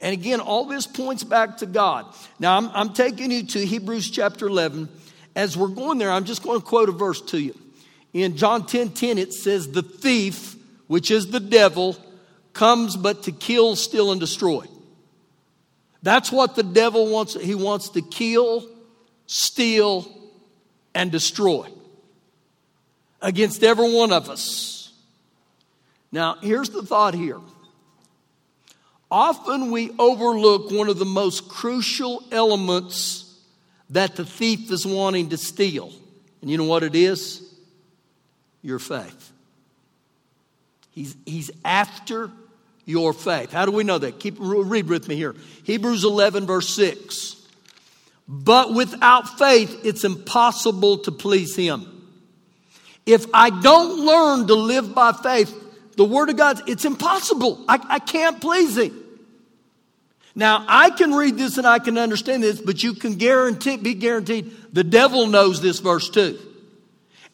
And 0.00 0.12
again, 0.12 0.40
all 0.40 0.64
this 0.64 0.86
points 0.86 1.24
back 1.24 1.58
to 1.58 1.66
God. 1.66 2.06
Now, 2.38 2.56
I'm, 2.56 2.68
I'm 2.68 2.92
taking 2.92 3.30
you 3.30 3.44
to 3.46 3.64
Hebrews 3.64 4.10
chapter 4.10 4.46
11. 4.46 4.88
As 5.36 5.56
we're 5.56 5.68
going 5.68 5.98
there, 5.98 6.10
I'm 6.10 6.24
just 6.24 6.42
going 6.42 6.60
to 6.60 6.66
quote 6.66 6.88
a 6.88 6.92
verse 6.92 7.20
to 7.22 7.40
you. 7.40 7.58
In 8.14 8.36
John 8.36 8.64
10 8.64 8.90
10, 8.90 9.18
it 9.18 9.34
says, 9.34 9.72
The 9.72 9.82
thief, 9.82 10.56
which 10.86 11.10
is 11.10 11.26
the 11.26 11.40
devil, 11.40 11.96
comes 12.52 12.96
but 12.96 13.24
to 13.24 13.32
kill, 13.32 13.76
steal, 13.76 14.12
and 14.12 14.20
destroy. 14.20 14.64
That's 16.02 16.30
what 16.30 16.54
the 16.54 16.62
devil 16.62 17.10
wants. 17.10 17.34
He 17.34 17.54
wants 17.54 17.90
to 17.90 18.02
kill, 18.02 18.68
steal, 19.26 20.06
and 20.94 21.10
destroy 21.10 21.68
against 23.20 23.64
every 23.64 23.92
one 23.92 24.12
of 24.12 24.30
us. 24.30 24.92
Now, 26.12 26.36
here's 26.36 26.70
the 26.70 26.82
thought 26.82 27.14
here. 27.14 27.40
Often 29.10 29.72
we 29.72 29.90
overlook 29.98 30.70
one 30.70 30.88
of 30.88 30.98
the 30.98 31.04
most 31.04 31.48
crucial 31.48 32.22
elements 32.30 33.36
that 33.90 34.14
the 34.14 34.24
thief 34.24 34.70
is 34.70 34.86
wanting 34.86 35.30
to 35.30 35.36
steal. 35.36 35.92
And 36.40 36.50
you 36.50 36.58
know 36.58 36.64
what 36.64 36.82
it 36.84 36.94
is? 36.94 37.53
Your 38.64 38.78
faith. 38.78 39.30
He's, 40.90 41.14
he's 41.26 41.50
after 41.64 42.30
your 42.86 43.12
faith. 43.12 43.52
How 43.52 43.66
do 43.66 43.72
we 43.72 43.84
know 43.84 43.98
that? 43.98 44.18
Keep 44.18 44.36
read 44.38 44.88
with 44.88 45.06
me 45.06 45.16
here. 45.16 45.34
Hebrews 45.64 46.02
11 46.02 46.46
verse 46.46 46.68
6. 46.70 47.36
But 48.26 48.72
without 48.72 49.38
faith 49.38 49.84
it's 49.84 50.02
impossible 50.02 50.98
to 50.98 51.12
please 51.12 51.54
him. 51.54 51.90
If 53.04 53.26
I 53.34 53.50
don't 53.50 54.06
learn 54.06 54.46
to 54.46 54.54
live 54.54 54.94
by 54.94 55.12
faith, 55.12 55.54
the 55.96 56.04
word 56.04 56.30
of 56.30 56.38
God, 56.38 56.66
it's 56.66 56.86
impossible. 56.86 57.62
I, 57.68 57.78
I 57.86 57.98
can't 57.98 58.40
please 58.40 58.78
him. 58.78 58.98
Now, 60.34 60.64
I 60.66 60.88
can 60.90 61.12
read 61.12 61.36
this 61.36 61.58
and 61.58 61.66
I 61.66 61.78
can 61.78 61.98
understand 61.98 62.42
this, 62.42 62.60
but 62.60 62.82
you 62.82 62.94
can 62.94 63.16
guarantee, 63.16 63.76
be 63.76 63.94
guaranteed 63.94 64.50
the 64.72 64.82
devil 64.82 65.26
knows 65.26 65.60
this 65.60 65.80
verse 65.80 66.08
too. 66.08 66.38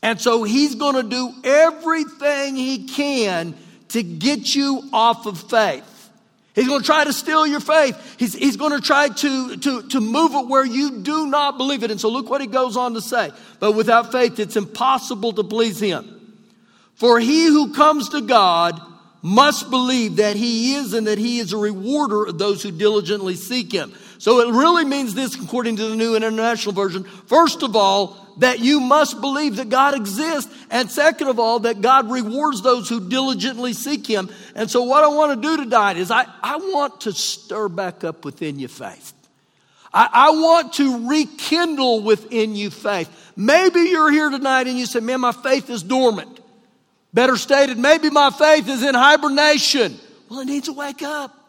And 0.03 0.21
so 0.21 0.45
he's 0.45 0.75
going 0.75 0.97
to 0.97 1.03
do 1.03 1.33
everything 1.45 2.57
he 2.57 2.87
can 2.87 3.55
to 3.89 4.03
get 4.03 4.55
you 4.55 4.89
off 4.93 5.27
of 5.27 5.39
faith. 5.51 5.87
He's 6.55 6.67
going 6.67 6.81
to 6.81 6.87
try 6.87 7.05
to 7.05 7.13
steal 7.13 7.47
your 7.47 7.61
faith. 7.61 8.17
He's, 8.19 8.35
he's 8.35 8.57
going 8.57 8.73
to 8.73 8.81
try 8.81 9.09
to, 9.09 9.57
to, 9.57 9.89
to 9.89 10.01
move 10.01 10.35
it 10.35 10.49
where 10.49 10.65
you 10.65 11.03
do 11.03 11.27
not 11.27 11.57
believe 11.57 11.83
it. 11.85 11.91
And 11.91 12.01
so 12.01 12.09
look 12.09 12.29
what 12.29 12.41
he 12.41 12.47
goes 12.47 12.77
on 12.77 12.95
to 12.95 13.01
say. 13.01 13.31
But 13.61 13.73
without 13.73 14.11
faith, 14.11 14.39
it's 14.41 14.57
impossible 14.57 15.33
to 15.35 15.45
please 15.45 15.79
him. 15.79 16.17
For 16.95 17.21
he 17.21 17.47
who 17.47 17.73
comes 17.73 18.11
to 18.11 18.21
God 18.21 18.81
must 19.23 19.71
believe 19.71 20.17
that 20.17 20.37
he 20.37 20.75
is 20.75 20.93
and 20.93 21.07
that 21.07 21.19
he 21.19 21.39
is 21.39 21.53
a 21.53 21.57
rewarder 21.57 22.25
of 22.27 22.39
those 22.39 22.63
who 22.63 22.71
diligently 22.71 23.37
seek 23.37 23.71
him. 23.73 23.95
So 24.21 24.41
it 24.41 24.53
really 24.53 24.85
means 24.85 25.15
this 25.15 25.35
according 25.35 25.77
to 25.77 25.89
the 25.89 25.97
New 25.97 26.15
International 26.15 26.75
Version. 26.75 27.05
First 27.05 27.63
of 27.63 27.75
all, 27.75 28.19
that 28.37 28.59
you 28.59 28.79
must 28.79 29.19
believe 29.23 29.57
that 29.57 29.71
God 29.71 29.95
exists. 29.95 30.55
And 30.71 30.91
second 30.91 31.29
of 31.29 31.39
all, 31.39 31.61
that 31.61 31.81
God 31.81 32.11
rewards 32.11 32.61
those 32.61 32.87
who 32.87 33.09
diligently 33.09 33.73
seek 33.73 34.07
him. 34.07 34.29
And 34.55 34.71
so 34.71 34.83
what 34.83 35.05
I 35.05 35.09
want 35.09 35.41
to 35.41 35.49
do 35.49 35.65
tonight 35.65 35.97
is 35.97 36.11
I, 36.11 36.27
I 36.43 36.57
want 36.57 37.01
to 37.03 37.13
stir 37.13 37.71
back 37.71 38.05
up 38.05 38.27
within 38.27 38.59
you 38.59 38.69
faith. 38.69 39.15
I, 39.91 40.09
I 40.13 40.31
want 40.33 40.75
to 40.75 41.09
rekindle 41.09 42.03
within 42.03 42.55
you 42.55 42.69
faith. 42.69 43.09
Maybe 43.37 43.81
you're 43.81 44.13
here 44.13 44.29
tonight 44.29 44.67
and 44.67 44.79
you 44.79 44.85
say, 44.85 45.01
man, 45.01 45.23
my 45.23 45.33
faith 45.33 45.71
is 45.71 45.83
dormant. 45.83 46.41
Better 47.15 47.39
stated, 47.39 47.79
maybe 47.79 48.11
my 48.11 48.29
faith 48.29 48.69
is 48.69 48.83
in 48.83 48.95
hibernation. 48.95 49.99
Well, 50.29 50.41
it 50.41 50.45
needs 50.45 50.67
to 50.67 50.75
wake 50.75 51.01
up. 51.03 51.40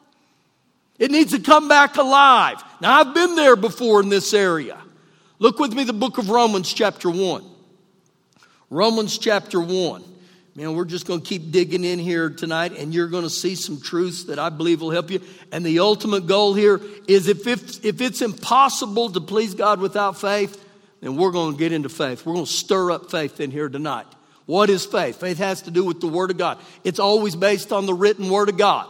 It 1.01 1.09
needs 1.09 1.31
to 1.31 1.39
come 1.39 1.67
back 1.67 1.97
alive. 1.97 2.63
Now, 2.79 2.99
I've 2.99 3.15
been 3.15 3.33
there 3.33 3.55
before 3.55 4.03
in 4.03 4.09
this 4.09 4.35
area. 4.35 4.77
Look 5.39 5.57
with 5.57 5.73
me 5.73 5.83
the 5.83 5.93
book 5.93 6.19
of 6.19 6.29
Romans, 6.29 6.71
chapter 6.71 7.09
1. 7.09 7.43
Romans, 8.69 9.17
chapter 9.17 9.59
1. 9.59 10.03
Man, 10.53 10.75
we're 10.75 10.85
just 10.85 11.07
going 11.07 11.21
to 11.21 11.25
keep 11.25 11.49
digging 11.49 11.83
in 11.83 11.97
here 11.97 12.29
tonight, 12.29 12.73
and 12.77 12.93
you're 12.93 13.07
going 13.07 13.23
to 13.23 13.31
see 13.31 13.55
some 13.55 13.81
truths 13.81 14.25
that 14.25 14.37
I 14.37 14.49
believe 14.49 14.79
will 14.79 14.91
help 14.91 15.09
you. 15.09 15.21
And 15.51 15.65
the 15.65 15.79
ultimate 15.79 16.27
goal 16.27 16.53
here 16.53 16.79
is 17.07 17.27
if, 17.27 17.47
if, 17.47 17.83
if 17.83 17.99
it's 17.99 18.21
impossible 18.21 19.09
to 19.09 19.21
please 19.21 19.55
God 19.55 19.79
without 19.79 20.21
faith, 20.21 20.63
then 20.99 21.15
we're 21.15 21.31
going 21.31 21.53
to 21.53 21.57
get 21.57 21.71
into 21.71 21.89
faith. 21.89 22.27
We're 22.27 22.33
going 22.33 22.45
to 22.45 22.51
stir 22.51 22.91
up 22.91 23.09
faith 23.09 23.39
in 23.39 23.49
here 23.49 23.69
tonight. 23.69 24.05
What 24.45 24.69
is 24.69 24.85
faith? 24.85 25.19
Faith 25.19 25.39
has 25.39 25.63
to 25.63 25.71
do 25.71 25.83
with 25.83 25.99
the 25.99 26.07
Word 26.07 26.29
of 26.29 26.37
God. 26.37 26.59
It's 26.83 26.99
always 26.99 27.35
based 27.35 27.73
on 27.73 27.87
the 27.87 27.93
written 27.95 28.29
Word 28.29 28.49
of 28.49 28.57
God. 28.57 28.87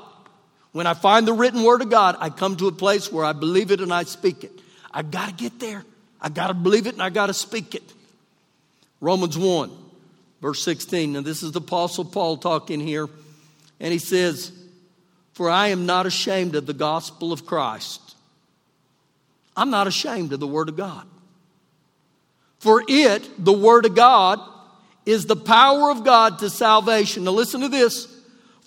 When 0.72 0.88
I 0.88 0.94
find 0.94 1.28
the 1.28 1.34
written 1.34 1.64
Word 1.64 1.82
of 1.82 1.90
God, 1.90 2.16
I 2.20 2.30
come 2.30 2.56
to 2.58 2.68
a 2.68 2.72
place 2.72 3.12
where 3.12 3.26
I 3.26 3.34
believe 3.34 3.72
it 3.72 3.82
and 3.82 3.94
I 3.94 4.04
speak 4.04 4.44
it. 4.44 4.52
I 4.92 5.02
got 5.02 5.28
to 5.28 5.34
get 5.34 5.60
there. 5.60 5.84
I 6.22 6.30
got 6.30 6.48
to 6.48 6.54
believe 6.54 6.88
it 6.88 6.94
and 6.94 7.04
I 7.04 7.10
got 7.10 7.28
to 7.28 7.34
speak 7.34 7.76
it. 7.76 7.94
Romans 9.02 9.38
1, 9.38 9.72
verse 10.42 10.64
16. 10.64 11.14
Now, 11.14 11.22
this 11.22 11.44
is 11.44 11.52
the 11.52 11.60
Apostle 11.60 12.06
Paul 12.06 12.38
talking 12.38 12.80
here. 12.80 13.10
And 13.80 13.92
he 13.92 14.00
says, 14.00 14.52
For 15.34 15.50
I 15.50 15.68
am 15.68 15.86
not 15.86 16.06
ashamed 16.06 16.56
of 16.56 16.66
the 16.68 16.74
gospel 16.74 17.34
of 17.34 17.46
Christ. 17.46 18.16
I'm 19.58 19.72
not 19.72 19.88
ashamed 19.88 20.32
of 20.32 20.40
the 20.40 20.48
Word 20.48 20.70
of 20.70 20.78
God. 20.78 21.06
For 22.60 22.84
it, 22.88 23.28
the 23.44 23.52
Word 23.52 23.86
of 23.86 23.96
God, 23.96 24.40
is 25.06 25.26
the 25.26 25.36
power 25.36 25.90
of 25.90 26.06
God 26.06 26.40
to 26.40 26.50
salvation. 26.50 27.24
Now 27.24 27.32
listen 27.32 27.62
to 27.62 27.70
this. 27.70 28.08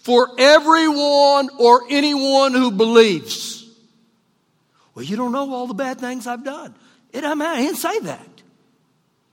For 0.05 0.29
everyone 0.39 1.49
or 1.59 1.85
anyone 1.89 2.53
who 2.53 2.71
believes. 2.71 3.67
Well, 4.95 5.03
you 5.03 5.17
don't 5.17 5.33
know 5.33 5.51
all 5.51 5.67
the 5.67 5.73
bad 5.73 5.99
things 5.99 6.27
I've 6.27 6.45
done. 6.45 6.75
It, 7.11 7.25
I, 7.25 7.35
mean, 7.35 7.49
I 7.49 7.63
didn't 7.63 7.79
say 7.79 8.01
that. 8.01 8.29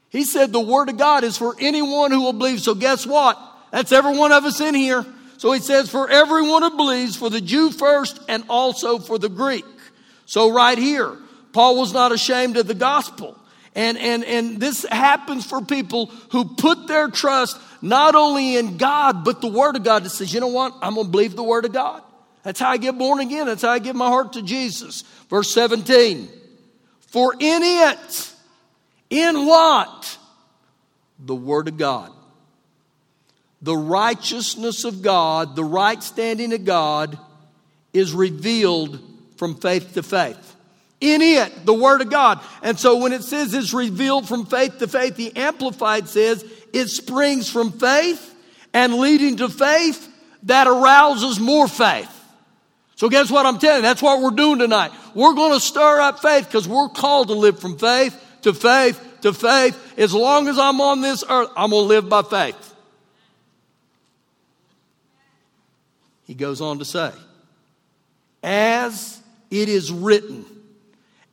He 0.08 0.24
said 0.24 0.54
the 0.54 0.62
word 0.62 0.88
of 0.88 0.98
God 0.98 1.26
is 1.26 1.38
for 1.38 1.58
anyone 1.60 2.12
who 2.12 2.22
will 2.22 2.32
believe. 2.32 2.62
So 2.62 2.74
guess 2.74 3.06
what? 3.06 3.38
That's 3.72 3.92
every 3.92 4.18
one 4.18 4.32
of 4.32 4.46
us 4.46 4.62
in 4.62 4.74
here. 4.74 5.06
So 5.36 5.52
he 5.52 5.60
says 5.60 5.90
for 5.90 6.10
everyone 6.10 6.62
who 6.62 6.78
believes, 6.78 7.18
for 7.18 7.30
the 7.30 7.42
Jew 7.42 7.70
first 7.70 8.22
and 8.30 8.46
also 8.48 8.98
for 8.98 9.20
the 9.20 9.28
Greek. 9.28 9.66
So 10.26 10.54
right 10.54 10.78
here, 10.78 11.18
Paul 11.52 11.78
was 11.78 11.92
not 11.92 12.14
ashamed 12.14 12.56
of 12.56 12.68
the 12.68 12.76
gospel. 12.76 13.38
And, 13.74 13.98
and, 13.98 14.26
and 14.26 14.60
this 14.60 14.84
happens 14.84 15.46
for 15.46 15.62
people 15.62 16.08
who 16.32 16.46
put 16.46 16.88
their 16.88 17.08
trust 17.08 17.58
not 17.82 18.16
only 18.16 18.58
in 18.58 18.78
God, 18.78 19.24
but 19.24 19.42
the 19.42 19.48
Word 19.48 19.76
of 19.76 19.84
God 19.84 20.04
that 20.04 20.10
says, 20.10 20.34
you 20.34 20.40
know 20.40 20.48
what? 20.48 20.74
I'm 20.82 20.96
going 20.96 21.06
to 21.06 21.12
believe 21.12 21.36
the 21.36 21.44
Word 21.44 21.66
of 21.66 21.72
God. 21.72 22.04
That's 22.44 22.60
how 22.60 22.70
I 22.70 22.78
get 22.78 22.98
born 22.98 23.20
again. 23.20 23.46
That's 23.46 23.62
how 23.62 23.70
I 23.70 23.80
give 23.80 23.96
my 23.96 24.08
heart 24.08 24.34
to 24.34 24.42
Jesus. 24.42 25.04
Verse 25.30 25.54
17. 25.54 26.28
For 27.08 27.34
in 27.34 27.62
it, 27.64 28.34
in 29.10 29.46
what? 29.46 30.18
The 31.20 31.36
Word 31.36 31.68
of 31.68 31.78
God. 31.78 32.12
The 33.62 33.78
righteousness 33.78 34.84
of 34.84 35.02
God, 35.02 35.56
the 35.56 35.64
right 35.64 36.02
standing 36.02 36.52
of 36.52 36.66
God 36.66 37.18
is 37.94 38.12
revealed 38.14 39.00
from 39.38 39.56
faith 39.56 39.94
to 39.94 40.04
faith 40.04 40.51
in 41.02 41.22
it, 41.22 41.66
the 41.66 41.74
Word 41.74 42.02
of 42.02 42.10
God. 42.10 42.40
And 42.62 42.80
so 42.80 42.98
when 42.98 43.12
it 43.12 43.24
says 43.24 43.54
it's 43.54 43.74
revealed 43.74 44.28
from 44.28 44.46
faith 44.46 44.78
to 44.80 44.88
faith, 44.88 45.16
the 45.16 45.36
Amplified 45.36 46.08
says 46.08 46.46
it 46.72 46.88
springs 46.88 47.50
from 47.50 47.72
faith 47.72 48.34
and 48.74 48.94
leading 48.94 49.38
to 49.38 49.50
faith 49.50 50.08
that 50.44 50.68
arouses 50.68 51.40
more 51.40 51.68
faith. 51.68 52.10
So 52.96 53.10
guess 53.10 53.32
what 53.32 53.46
I'm 53.46 53.58
telling 53.58 53.78
you? 53.78 53.82
That's 53.82 54.02
what 54.02 54.22
we're 54.22 54.30
doing 54.30 54.60
tonight. 54.60 54.92
We're 55.16 55.34
going 55.34 55.54
to 55.54 55.60
stir 55.60 56.00
up 56.02 56.20
faith 56.20 56.46
because 56.46 56.68
we're 56.68 56.90
called 56.90 57.30
to 57.30 57.34
live 57.34 57.60
from 57.60 57.78
faith 57.78 58.16
to 58.44 58.54
faith 58.54 59.02
to 59.22 59.34
faith. 59.34 59.98
As 59.98 60.14
long 60.14 60.48
as 60.48 60.58
I'm 60.60 60.80
on 60.82 61.02
this 61.02 61.24
earth, 61.28 61.50
I'm 61.56 61.72
going 61.72 61.84
to 61.84 61.88
live 61.88 62.10
by 62.10 62.22
faith. 62.22 62.76
He 66.26 66.36
goes 66.36 66.62
on 66.62 66.80
to 66.80 66.86
say, 66.86 67.12
as 68.44 69.20
it 69.50 69.68
is 69.68 69.92
written, 69.92 70.46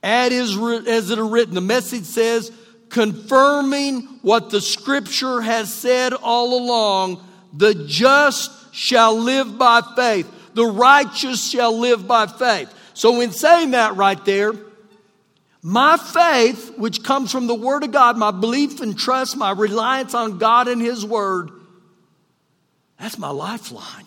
as 0.03 0.33
it 0.33 1.19
is 1.19 1.19
written. 1.19 1.55
The 1.55 1.61
message 1.61 2.05
says, 2.05 2.53
confirming 2.89 4.03
what 4.23 4.51
the 4.51 4.61
scripture 4.61 5.41
has 5.41 5.73
said 5.73 6.13
all 6.15 6.59
along 6.59 7.25
the 7.53 7.75
just 7.87 8.75
shall 8.75 9.19
live 9.19 9.59
by 9.59 9.83
faith, 9.97 10.31
the 10.55 10.67
righteous 10.67 11.51
shall 11.51 11.79
live 11.79 12.07
by 12.07 12.27
faith. 12.27 12.73
So, 12.95 13.21
in 13.21 13.33
saying 13.33 13.73
that 13.73 13.97
right 13.97 14.23
there, 14.25 14.53
my 15.63 15.97
faith, 15.97 16.77
which 16.79 17.03
comes 17.03 17.33
from 17.33 17.47
the 17.47 17.55
Word 17.55 17.85
of 17.85 17.93
God, 17.93 18.17
my 18.17 18.31
belief 18.31 18.81
and 18.81 18.99
trust, 18.99 19.37
my 19.37 19.51
reliance 19.51 20.15
on 20.15 20.39
God 20.39 20.69
and 20.69 20.81
His 20.81 21.05
Word, 21.05 21.51
that's 22.99 23.19
my 23.19 23.31
lifeline. 23.31 24.05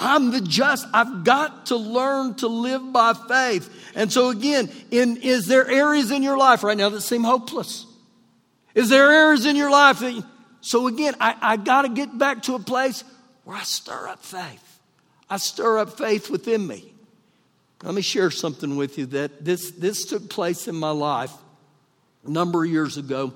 I'm 0.00 0.30
the 0.30 0.40
just. 0.40 0.86
I've 0.94 1.24
got 1.24 1.66
to 1.66 1.76
learn 1.76 2.34
to 2.36 2.48
live 2.48 2.92
by 2.92 3.12
faith. 3.12 3.92
And 3.94 4.10
so 4.10 4.30
again, 4.30 4.70
in, 4.90 5.18
is 5.18 5.46
there 5.46 5.68
areas 5.68 6.10
in 6.10 6.22
your 6.22 6.38
life 6.38 6.64
right 6.64 6.76
now 6.76 6.88
that 6.88 7.02
seem 7.02 7.22
hopeless? 7.22 7.86
Is 8.74 8.88
there 8.88 9.12
areas 9.12 9.44
in 9.44 9.56
your 9.56 9.70
life 9.70 9.98
that, 9.98 10.24
so 10.62 10.86
again, 10.86 11.14
I, 11.20 11.36
I 11.40 11.56
got 11.56 11.82
to 11.82 11.90
get 11.90 12.16
back 12.16 12.42
to 12.44 12.54
a 12.54 12.58
place 12.58 13.04
where 13.44 13.56
I 13.56 13.62
stir 13.62 14.08
up 14.08 14.24
faith. 14.24 14.80
I 15.28 15.36
stir 15.36 15.78
up 15.78 15.98
faith 15.98 16.30
within 16.30 16.66
me. 16.66 16.92
Let 17.82 17.94
me 17.94 18.02
share 18.02 18.30
something 18.30 18.76
with 18.76 18.98
you 18.98 19.06
that 19.06 19.44
this, 19.44 19.70
this 19.72 20.04
took 20.04 20.28
place 20.30 20.66
in 20.66 20.74
my 20.74 20.90
life 20.90 21.32
a 22.26 22.30
number 22.30 22.64
of 22.64 22.70
years 22.70 22.96
ago, 22.96 23.32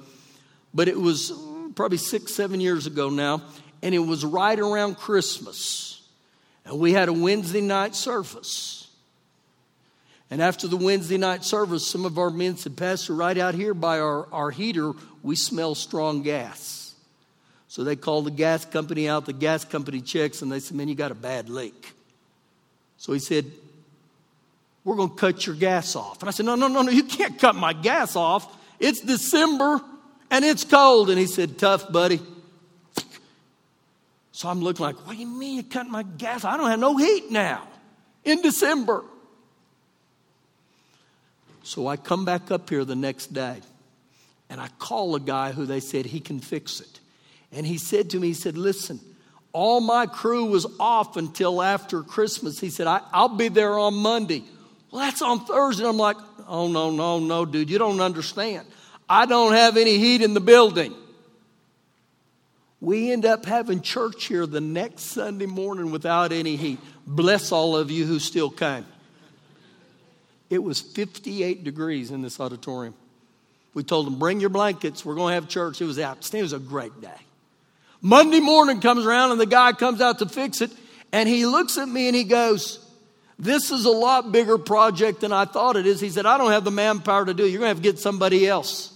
but 0.72 0.88
it 0.88 0.98
was 0.98 1.32
probably 1.74 1.98
six, 1.98 2.34
seven 2.34 2.60
years 2.60 2.86
ago 2.86 3.10
now, 3.10 3.42
and 3.82 3.94
it 3.94 4.00
was 4.00 4.24
right 4.24 4.58
around 4.58 4.96
Christmas. 4.96 5.93
And 6.64 6.78
we 6.78 6.92
had 6.92 7.08
a 7.08 7.12
Wednesday 7.12 7.60
night 7.60 7.94
service. 7.94 8.88
And 10.30 10.40
after 10.40 10.66
the 10.66 10.76
Wednesday 10.76 11.18
night 11.18 11.44
service, 11.44 11.86
some 11.86 12.04
of 12.04 12.18
our 12.18 12.30
men 12.30 12.56
said, 12.56 12.76
Pastor, 12.76 13.14
right 13.14 13.36
out 13.36 13.54
here 13.54 13.74
by 13.74 14.00
our, 14.00 14.26
our 14.32 14.50
heater, 14.50 14.92
we 15.22 15.36
smell 15.36 15.74
strong 15.74 16.22
gas. 16.22 16.94
So 17.68 17.84
they 17.84 17.96
called 17.96 18.26
the 18.26 18.30
gas 18.30 18.64
company 18.64 19.08
out. 19.08 19.26
The 19.26 19.32
gas 19.32 19.64
company 19.64 20.00
checks 20.00 20.42
and 20.42 20.50
they 20.50 20.60
said, 20.60 20.76
Man, 20.76 20.88
you 20.88 20.94
got 20.94 21.10
a 21.10 21.16
bad 21.16 21.48
leak. 21.48 21.92
So 22.96 23.12
he 23.12 23.18
said, 23.18 23.46
We're 24.84 24.96
going 24.96 25.10
to 25.10 25.16
cut 25.16 25.46
your 25.46 25.56
gas 25.56 25.96
off. 25.96 26.20
And 26.20 26.28
I 26.28 26.32
said, 26.32 26.46
No, 26.46 26.54
no, 26.54 26.68
no, 26.68 26.82
no, 26.82 26.90
you 26.90 27.04
can't 27.04 27.38
cut 27.38 27.54
my 27.54 27.72
gas 27.72 28.16
off. 28.16 28.56
It's 28.78 29.00
December 29.00 29.80
and 30.30 30.44
it's 30.44 30.64
cold. 30.64 31.10
And 31.10 31.18
he 31.18 31.26
said, 31.26 31.58
Tough, 31.58 31.92
buddy. 31.92 32.20
So 34.34 34.48
I'm 34.48 34.60
looking 34.60 34.84
like, 34.84 34.96
What 35.06 35.12
do 35.12 35.18
you 35.20 35.28
mean 35.28 35.58
you 35.58 35.62
cut 35.62 35.86
my 35.86 36.02
gas? 36.02 36.44
I 36.44 36.56
don't 36.56 36.68
have 36.68 36.80
no 36.80 36.96
heat 36.96 37.30
now 37.30 37.68
in 38.24 38.42
December. 38.42 39.04
So 41.62 41.86
I 41.86 41.96
come 41.96 42.24
back 42.24 42.50
up 42.50 42.68
here 42.68 42.84
the 42.84 42.96
next 42.96 43.32
day 43.32 43.58
and 44.50 44.60
I 44.60 44.66
call 44.80 45.14
a 45.14 45.20
guy 45.20 45.52
who 45.52 45.66
they 45.66 45.78
said 45.78 46.04
he 46.04 46.18
can 46.18 46.40
fix 46.40 46.80
it. 46.80 46.98
And 47.52 47.64
he 47.64 47.78
said 47.78 48.10
to 48.10 48.18
me, 48.18 48.26
he 48.28 48.34
said, 48.34 48.58
Listen, 48.58 48.98
all 49.52 49.80
my 49.80 50.06
crew 50.06 50.46
was 50.46 50.66
off 50.80 51.16
until 51.16 51.62
after 51.62 52.02
Christmas. 52.02 52.58
He 52.58 52.70
said, 52.70 52.88
I, 52.88 53.02
will 53.14 53.36
be 53.36 53.46
there 53.46 53.78
on 53.78 53.94
Monday. 53.94 54.42
Well, 54.90 55.02
that's 55.02 55.22
on 55.22 55.44
Thursday. 55.44 55.86
I'm 55.86 55.96
like, 55.96 56.16
Oh, 56.48 56.66
no, 56.66 56.90
no, 56.90 57.20
no, 57.20 57.44
dude, 57.44 57.70
you 57.70 57.78
don't 57.78 58.00
understand. 58.00 58.66
I 59.08 59.26
don't 59.26 59.52
have 59.52 59.76
any 59.76 59.96
heat 59.98 60.22
in 60.22 60.34
the 60.34 60.40
building. 60.40 60.92
We 62.84 63.10
end 63.10 63.24
up 63.24 63.46
having 63.46 63.80
church 63.80 64.26
here 64.26 64.46
the 64.46 64.60
next 64.60 65.04
Sunday 65.04 65.46
morning 65.46 65.90
without 65.90 66.32
any 66.32 66.56
heat. 66.56 66.78
Bless 67.06 67.50
all 67.50 67.78
of 67.78 67.90
you 67.90 68.04
who 68.04 68.18
still 68.18 68.50
came. 68.50 68.84
It 70.50 70.62
was 70.62 70.82
58 70.82 71.64
degrees 71.64 72.10
in 72.10 72.20
this 72.20 72.38
auditorium. 72.38 72.94
We 73.72 73.84
told 73.84 74.06
them, 74.06 74.18
bring 74.18 74.38
your 74.38 74.50
blankets. 74.50 75.02
We're 75.02 75.14
going 75.14 75.30
to 75.30 75.34
have 75.36 75.48
church. 75.48 75.80
It 75.80 75.86
was 75.86 75.98
outstanding. 75.98 76.40
It 76.40 76.42
was 76.42 76.52
a 76.52 76.58
great 76.58 77.00
day. 77.00 77.16
Monday 78.02 78.40
morning 78.40 78.82
comes 78.82 79.06
around 79.06 79.30
and 79.30 79.40
the 79.40 79.46
guy 79.46 79.72
comes 79.72 80.02
out 80.02 80.18
to 80.18 80.28
fix 80.28 80.60
it. 80.60 80.70
And 81.10 81.26
he 81.26 81.46
looks 81.46 81.78
at 81.78 81.88
me 81.88 82.08
and 82.08 82.14
he 82.14 82.24
goes, 82.24 82.86
This 83.38 83.70
is 83.70 83.86
a 83.86 83.90
lot 83.90 84.30
bigger 84.30 84.58
project 84.58 85.22
than 85.22 85.32
I 85.32 85.46
thought 85.46 85.76
it 85.76 85.86
is. 85.86 86.00
He 86.00 86.10
said, 86.10 86.26
I 86.26 86.36
don't 86.36 86.50
have 86.50 86.64
the 86.64 86.70
manpower 86.70 87.24
to 87.24 87.32
do 87.32 87.46
it. 87.46 87.48
You're 87.48 87.60
going 87.60 87.70
to 87.70 87.76
have 87.76 87.82
to 87.82 87.82
get 87.82 87.98
somebody 87.98 88.46
else. 88.46 88.92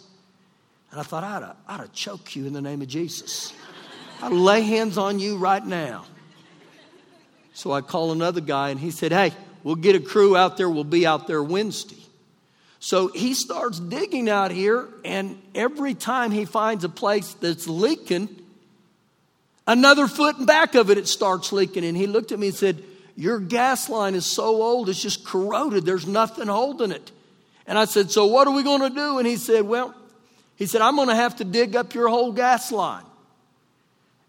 And 0.90 1.00
I 1.00 1.04
thought, 1.04 1.24
I'd 1.24 1.80
I'd 1.80 1.92
choke 1.94 2.36
you 2.36 2.46
in 2.46 2.52
the 2.52 2.60
name 2.60 2.82
of 2.82 2.88
Jesus. 2.88 3.54
I'd 4.20 4.32
lay 4.32 4.62
hands 4.62 4.98
on 4.98 5.18
you 5.18 5.36
right 5.36 5.64
now. 5.64 6.04
So 7.54 7.72
I 7.72 7.80
call 7.80 8.12
another 8.12 8.40
guy 8.40 8.70
and 8.70 8.78
he 8.78 8.90
said, 8.90 9.12
Hey, 9.12 9.32
We'll 9.62 9.76
get 9.76 9.96
a 9.96 10.00
crew 10.00 10.36
out 10.36 10.56
there, 10.56 10.70
we'll 10.70 10.84
be 10.84 11.06
out 11.06 11.26
there 11.26 11.42
Wednesday. 11.42 12.02
So 12.80 13.08
he 13.08 13.34
starts 13.34 13.80
digging 13.80 14.28
out 14.28 14.50
here, 14.50 14.88
and 15.04 15.40
every 15.54 15.94
time 15.94 16.30
he 16.30 16.44
finds 16.44 16.84
a 16.84 16.88
place 16.88 17.34
that's 17.34 17.66
leaking, 17.66 18.28
another 19.66 20.06
foot 20.06 20.46
back 20.46 20.74
of 20.76 20.90
it, 20.90 20.98
it 20.98 21.08
starts 21.08 21.52
leaking. 21.52 21.84
And 21.84 21.96
he 21.96 22.06
looked 22.06 22.30
at 22.30 22.38
me 22.38 22.48
and 22.48 22.56
said, 22.56 22.82
Your 23.16 23.40
gas 23.40 23.88
line 23.88 24.14
is 24.14 24.26
so 24.26 24.62
old, 24.62 24.88
it's 24.88 25.02
just 25.02 25.24
corroded. 25.26 25.84
There's 25.84 26.06
nothing 26.06 26.46
holding 26.46 26.92
it. 26.92 27.10
And 27.66 27.76
I 27.76 27.84
said, 27.84 28.12
So 28.12 28.26
what 28.26 28.46
are 28.46 28.54
we 28.54 28.62
going 28.62 28.82
to 28.82 28.90
do? 28.90 29.18
And 29.18 29.26
he 29.26 29.36
said, 29.36 29.62
Well, 29.62 29.92
he 30.54 30.66
said, 30.66 30.80
I'm 30.80 30.94
going 30.94 31.08
to 31.08 31.16
have 31.16 31.36
to 31.36 31.44
dig 31.44 31.74
up 31.74 31.94
your 31.94 32.08
whole 32.08 32.32
gas 32.32 32.70
line. 32.70 33.04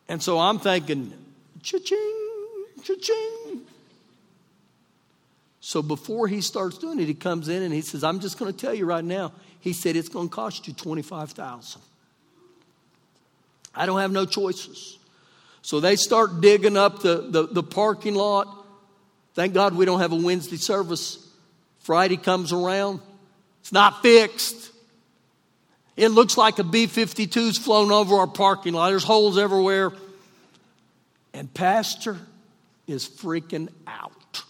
And 0.09 0.21
so 0.21 0.39
I'm 0.39 0.57
thinking, 0.57 1.13
cha-ching, 1.61 2.65
cha-ching. 2.83 3.61
So 5.61 5.83
before 5.83 6.27
he 6.27 6.41
starts 6.41 6.79
doing 6.79 6.99
it, 6.99 7.05
he 7.05 7.13
comes 7.13 7.47
in 7.47 7.61
and 7.61 7.71
he 7.71 7.81
says, 7.81 8.03
I'm 8.03 8.19
just 8.19 8.39
going 8.39 8.51
to 8.51 8.57
tell 8.57 8.73
you 8.73 8.85
right 8.85 9.03
now. 9.03 9.31
He 9.59 9.71
said, 9.71 9.95
it's 9.95 10.09
going 10.09 10.27
to 10.27 10.35
cost 10.35 10.67
you 10.67 10.73
25000 10.73 11.81
I 13.75 13.85
don't 13.85 13.99
have 13.99 14.11
no 14.11 14.25
choices. 14.25 14.97
So 15.61 15.79
they 15.79 15.95
start 15.95 16.41
digging 16.41 16.75
up 16.75 17.03
the, 17.03 17.27
the, 17.29 17.47
the 17.47 17.63
parking 17.63 18.15
lot. 18.15 18.47
Thank 19.35 19.53
God 19.53 19.75
we 19.75 19.85
don't 19.85 19.99
have 19.99 20.11
a 20.11 20.15
Wednesday 20.15 20.57
service. 20.57 21.23
Friday 21.81 22.17
comes 22.17 22.51
around. 22.51 22.99
It's 23.61 23.71
not 23.71 24.01
fixed. 24.01 24.68
It 25.99 26.11
looks 26.11 26.37
like 26.37 26.59
a 26.59 26.63
B 26.63 26.87
52's 26.87 27.57
flown 27.57 27.91
over 27.91 28.15
our 28.15 28.27
parking 28.27 28.73
lot. 28.73 28.89
There's 28.89 29.03
holes 29.03 29.37
everywhere. 29.37 29.91
And 31.33 31.53
Pastor 31.53 32.17
is 32.87 33.05
freaking 33.05 33.67
out. 33.85 34.43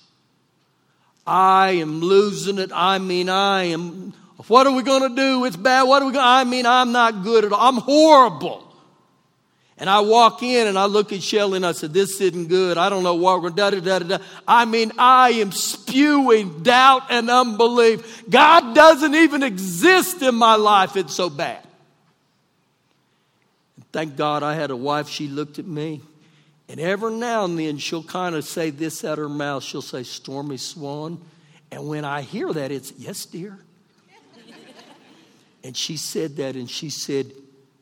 I 1.25 1.71
am 1.71 2.01
losing 2.01 2.59
it. 2.59 2.69
I 2.71 2.99
mean, 2.99 3.29
I 3.29 3.63
am. 3.63 4.13
What 4.47 4.67
are 4.67 4.73
we 4.73 4.83
going 4.83 5.09
to 5.09 5.15
do? 5.15 5.45
It's 5.45 5.55
bad. 5.55 5.83
What 5.83 6.03
are 6.03 6.05
we 6.05 6.11
going 6.11 6.23
to? 6.23 6.29
I 6.29 6.43
mean, 6.43 6.67
I'm 6.67 6.91
not 6.91 7.23
good 7.23 7.43
at 7.43 7.51
all. 7.51 7.67
I'm 7.67 7.77
horrible. 7.77 8.68
And 9.79 9.89
I 9.89 10.01
walk 10.01 10.43
in 10.43 10.67
and 10.67 10.77
I 10.77 10.85
look 10.85 11.13
at 11.13 11.23
Shelly 11.23 11.55
and 11.55 11.65
I 11.65 11.71
said, 11.71 11.93
This 11.93 12.19
isn't 12.19 12.47
good. 12.47 12.77
I 12.77 12.89
don't 12.89 13.01
know 13.01 13.15
what 13.15 13.41
we're 13.41 13.49
da 13.49 13.69
da 13.69 13.79
da 13.79 13.99
da. 13.99 14.17
I 14.45 14.65
mean, 14.65 14.91
I 14.97 15.29
am 15.31 15.53
spewing 15.53 16.63
doubt 16.63 17.03
and 17.09 17.29
unbelief. 17.29 18.29
God 18.29 18.75
doesn't 18.75 19.15
even 19.15 19.41
exist 19.41 20.21
in 20.21 20.35
my 20.35 20.55
life. 20.55 20.97
It's 20.97 21.15
so 21.15 21.29
bad. 21.29 21.63
thank 23.93 24.17
God 24.17 24.43
I 24.43 24.53
had 24.53 24.69
a 24.69 24.75
wife. 24.75 25.07
She 25.07 25.29
looked 25.29 25.59
at 25.59 25.65
me 25.65 26.01
and 26.69 26.79
every 26.79 27.11
now 27.13 27.45
and 27.45 27.57
then 27.57 27.79
she'll 27.79 28.03
kind 28.03 28.35
of 28.35 28.45
say 28.45 28.69
this 28.69 29.03
out 29.03 29.13
of 29.13 29.17
her 29.17 29.29
mouth. 29.29 29.63
She'll 29.63 29.81
say, 29.81 30.03
Stormy 30.03 30.57
Swan. 30.57 31.19
And 31.71 31.87
when 31.87 32.05
I 32.05 32.21
hear 32.21 32.53
that, 32.53 32.71
it's, 32.71 32.93
Yes, 32.97 33.25
dear. 33.25 33.57
and 35.63 35.75
she 35.75 35.97
said 35.97 36.35
that, 36.37 36.55
and 36.55 36.69
she 36.69 36.91
said, 36.91 37.31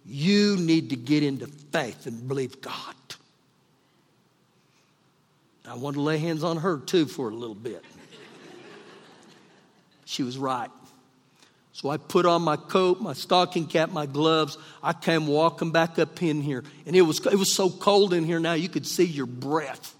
You 0.08 0.56
need 0.56 0.92
to 0.92 0.96
get 0.96 1.22
into 1.22 1.48
faith 1.48 2.06
and 2.06 2.28
believe 2.28 2.62
God. 2.62 2.96
I 5.68 5.76
want 5.76 5.96
to 5.98 6.02
lay 6.02 6.18
hands 6.18 6.46
on 6.46 6.58
her 6.58 6.78
too 6.78 7.06
for 7.06 7.30
a 7.30 7.34
little 7.34 7.56
bit. 7.56 7.84
she 10.06 10.24
was 10.24 10.38
right. 10.38 10.72
So 11.74 11.90
I 11.90 11.98
put 11.98 12.26
on 12.26 12.42
my 12.42 12.56
coat, 12.56 13.02
my 13.02 13.14
stocking 13.14 13.68
cap, 13.68 13.92
my 13.92 14.06
gloves. 14.06 14.58
I 14.82 14.94
came 14.94 15.28
walking 15.28 15.72
back 15.72 16.00
up 16.00 16.24
in 16.24 16.42
here. 16.42 16.64
And 16.86 16.96
it 16.96 17.02
was, 17.02 17.24
it 17.26 17.36
was 17.36 17.54
so 17.54 17.70
cold 17.70 18.14
in 18.14 18.24
here 18.24 18.40
now, 18.40 18.54
you 18.54 18.70
could 18.70 18.88
see 18.88 19.04
your 19.04 19.26
breath. 19.26 19.94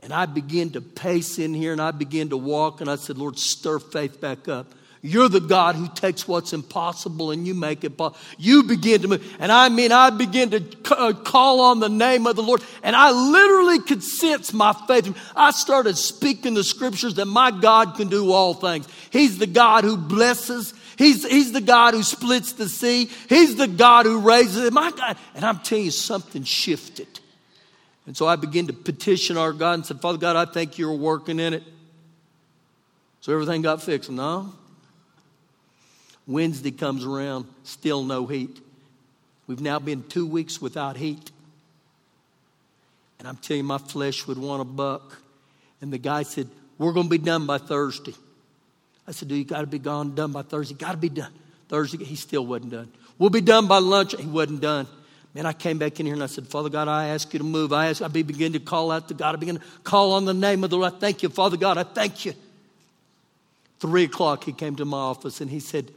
And 0.00 0.12
I 0.12 0.26
began 0.26 0.70
to 0.70 0.80
pace 0.80 1.38
in 1.38 1.54
here 1.54 1.72
and 1.72 1.80
I 1.80 1.92
began 1.92 2.30
to 2.30 2.36
walk. 2.36 2.80
And 2.80 2.90
I 2.90 2.96
said, 2.96 3.16
Lord, 3.16 3.38
stir 3.38 3.78
faith 3.78 4.20
back 4.20 4.48
up. 4.48 4.74
You're 5.02 5.30
the 5.30 5.40
God 5.40 5.76
who 5.76 5.88
takes 5.88 6.28
what's 6.28 6.52
impossible 6.52 7.30
and 7.30 7.46
you 7.46 7.54
make 7.54 7.84
it 7.84 7.96
possible. 7.96 8.20
You 8.36 8.64
begin 8.64 9.00
to 9.00 9.08
move. 9.08 9.36
And 9.38 9.50
I 9.50 9.70
mean, 9.70 9.92
I 9.92 10.10
begin 10.10 10.50
to 10.50 10.64
uh, 10.90 11.12
call 11.14 11.60
on 11.60 11.80
the 11.80 11.88
name 11.88 12.26
of 12.26 12.36
the 12.36 12.42
Lord. 12.42 12.62
And 12.82 12.94
I 12.94 13.10
literally 13.10 13.78
could 13.78 14.02
sense 14.02 14.52
my 14.52 14.74
faith. 14.86 15.16
I 15.34 15.52
started 15.52 15.96
speaking 15.96 16.52
the 16.52 16.64
scriptures 16.64 17.14
that 17.14 17.24
my 17.24 17.50
God 17.50 17.94
can 17.96 18.08
do 18.08 18.30
all 18.30 18.52
things. 18.52 18.86
He's 19.08 19.38
the 19.38 19.46
God 19.46 19.84
who 19.84 19.96
blesses. 19.96 20.74
He's, 20.98 21.26
he's 21.26 21.52
the 21.52 21.62
God 21.62 21.94
who 21.94 22.02
splits 22.02 22.52
the 22.52 22.68
sea. 22.68 23.06
He's 23.30 23.56
the 23.56 23.68
God 23.68 24.04
who 24.04 24.20
raises 24.20 24.64
it. 24.66 24.72
My 24.74 24.90
God. 24.90 25.16
And 25.34 25.46
I'm 25.46 25.60
telling 25.60 25.86
you, 25.86 25.92
something 25.92 26.44
shifted. 26.44 27.08
And 28.04 28.14
so 28.14 28.26
I 28.26 28.36
began 28.36 28.66
to 28.66 28.74
petition 28.74 29.38
our 29.38 29.54
God 29.54 29.74
and 29.74 29.86
said, 29.86 30.02
Father 30.02 30.18
God, 30.18 30.36
I 30.36 30.44
think 30.44 30.76
you're 30.76 30.92
working 30.92 31.40
in 31.40 31.54
it. 31.54 31.62
So 33.22 33.32
everything 33.32 33.62
got 33.62 33.80
fixed. 33.80 34.10
No. 34.10 34.52
Wednesday 36.30 36.70
comes 36.70 37.04
around, 37.04 37.46
still 37.64 38.04
no 38.04 38.24
heat. 38.24 38.60
We've 39.48 39.60
now 39.60 39.80
been 39.80 40.04
two 40.04 40.26
weeks 40.26 40.62
without 40.62 40.96
heat. 40.96 41.32
And 43.18 43.26
I'm 43.26 43.36
telling 43.36 43.62
you, 43.62 43.64
my 43.64 43.78
flesh 43.78 44.26
would 44.28 44.38
want 44.38 44.62
a 44.62 44.64
buck. 44.64 45.18
And 45.80 45.92
the 45.92 45.98
guy 45.98 46.22
said, 46.22 46.48
We're 46.78 46.92
going 46.92 47.06
to 47.06 47.10
be 47.10 47.18
done 47.18 47.46
by 47.46 47.58
Thursday. 47.58 48.14
I 49.08 49.10
said, 49.10 49.28
Do 49.28 49.34
you 49.34 49.44
got 49.44 49.62
to 49.62 49.66
be 49.66 49.80
gone, 49.80 50.14
done 50.14 50.30
by 50.30 50.42
Thursday? 50.42 50.76
Got 50.76 50.92
to 50.92 50.98
be 50.98 51.08
done. 51.08 51.32
Thursday, 51.68 52.04
he 52.04 52.14
still 52.14 52.46
wasn't 52.46 52.70
done. 52.70 52.92
We'll 53.18 53.30
be 53.30 53.40
done 53.40 53.66
by 53.66 53.78
lunch. 53.78 54.14
He 54.16 54.26
wasn't 54.26 54.60
done. 54.60 54.86
Man, 55.34 55.46
I 55.46 55.52
came 55.52 55.78
back 55.78 55.98
in 55.98 56.06
here 56.06 56.14
and 56.14 56.22
I 56.22 56.26
said, 56.26 56.46
Father 56.46 56.68
God, 56.68 56.86
I 56.86 57.08
ask 57.08 57.32
you 57.32 57.38
to 57.38 57.44
move. 57.44 57.72
I 57.72 57.88
ask, 57.88 58.02
I 58.02 58.08
begin 58.08 58.52
to 58.52 58.60
call 58.60 58.92
out 58.92 59.08
to 59.08 59.14
God. 59.14 59.34
I 59.34 59.38
begin 59.38 59.58
to 59.58 59.62
call 59.82 60.12
on 60.12 60.26
the 60.26 60.34
name 60.34 60.62
of 60.62 60.70
the 60.70 60.76
Lord. 60.76 60.92
I 60.92 60.96
thank 60.96 61.24
you, 61.24 61.28
Father 61.28 61.56
God. 61.56 61.76
I 61.76 61.82
thank 61.82 62.24
you. 62.24 62.34
Three 63.80 64.04
o'clock, 64.04 64.44
he 64.44 64.52
came 64.52 64.76
to 64.76 64.84
my 64.84 64.96
office 64.96 65.40
and 65.40 65.50
he 65.50 65.58
said, 65.58 65.90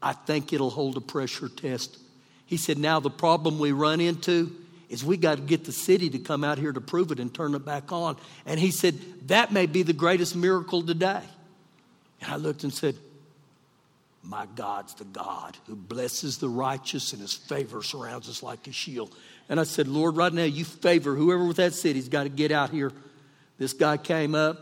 I 0.00 0.12
think 0.12 0.52
it'll 0.52 0.70
hold 0.70 0.96
a 0.96 1.00
pressure 1.00 1.48
test. 1.48 1.98
He 2.46 2.56
said, 2.56 2.78
Now 2.78 3.00
the 3.00 3.10
problem 3.10 3.58
we 3.58 3.72
run 3.72 4.00
into 4.00 4.54
is 4.88 5.04
we 5.04 5.16
got 5.16 5.36
to 5.36 5.42
get 5.42 5.64
the 5.64 5.72
city 5.72 6.08
to 6.10 6.18
come 6.18 6.44
out 6.44 6.58
here 6.58 6.72
to 6.72 6.80
prove 6.80 7.12
it 7.12 7.20
and 7.20 7.32
turn 7.32 7.54
it 7.54 7.64
back 7.64 7.92
on. 7.92 8.16
And 8.46 8.58
he 8.58 8.70
said, 8.70 8.94
That 9.28 9.52
may 9.52 9.66
be 9.66 9.82
the 9.82 9.92
greatest 9.92 10.34
miracle 10.34 10.82
today. 10.82 11.22
And 12.20 12.32
I 12.32 12.36
looked 12.36 12.64
and 12.64 12.72
said, 12.72 12.96
My 14.22 14.46
God's 14.56 14.94
the 14.94 15.04
God 15.04 15.56
who 15.66 15.76
blesses 15.76 16.38
the 16.38 16.48
righteous 16.48 17.12
and 17.12 17.20
his 17.20 17.34
favor 17.34 17.82
surrounds 17.82 18.28
us 18.28 18.42
like 18.42 18.66
a 18.66 18.72
shield. 18.72 19.14
And 19.48 19.58
I 19.60 19.64
said, 19.64 19.88
Lord, 19.88 20.16
right 20.16 20.32
now 20.32 20.44
you 20.44 20.64
favor 20.64 21.14
whoever 21.14 21.46
with 21.46 21.58
that 21.58 21.74
city's 21.74 22.08
got 22.08 22.24
to 22.24 22.28
get 22.28 22.52
out 22.52 22.70
here. 22.70 22.92
This 23.58 23.72
guy 23.72 23.96
came 23.96 24.34
up, 24.34 24.58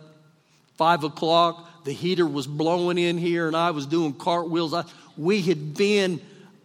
five 0.76 1.04
o'clock. 1.04 1.84
The 1.84 1.92
heater 1.92 2.26
was 2.26 2.48
blowing 2.48 2.98
in 2.98 3.16
here, 3.16 3.46
and 3.46 3.56
I 3.56 3.70
was 3.70 3.86
doing 3.86 4.12
cartwheels. 4.12 4.74
I, 4.74 4.84
we 5.16 5.42
had 5.42 5.74
been 5.74 6.20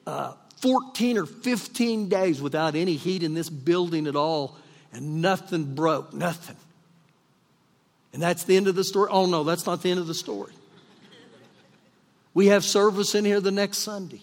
uh, 0.05 0.33
14 0.57 1.17
or 1.17 1.25
15 1.25 2.09
days 2.09 2.41
without 2.41 2.75
any 2.75 2.95
heat 2.95 3.23
in 3.23 3.33
this 3.33 3.49
building 3.49 4.07
at 4.07 4.15
all, 4.15 4.57
and 4.93 5.21
nothing 5.21 5.75
broke, 5.75 6.13
nothing. 6.13 6.57
And 8.13 8.21
that's 8.21 8.43
the 8.43 8.57
end 8.57 8.67
of 8.67 8.75
the 8.75 8.83
story. 8.83 9.09
Oh, 9.11 9.25
no, 9.25 9.43
that's 9.43 9.65
not 9.65 9.81
the 9.81 9.89
end 9.89 9.99
of 9.99 10.07
the 10.07 10.13
story. 10.13 10.51
We 12.33 12.47
have 12.47 12.63
service 12.63 13.15
in 13.15 13.25
here 13.25 13.41
the 13.41 13.51
next 13.51 13.79
Sunday. 13.79 14.21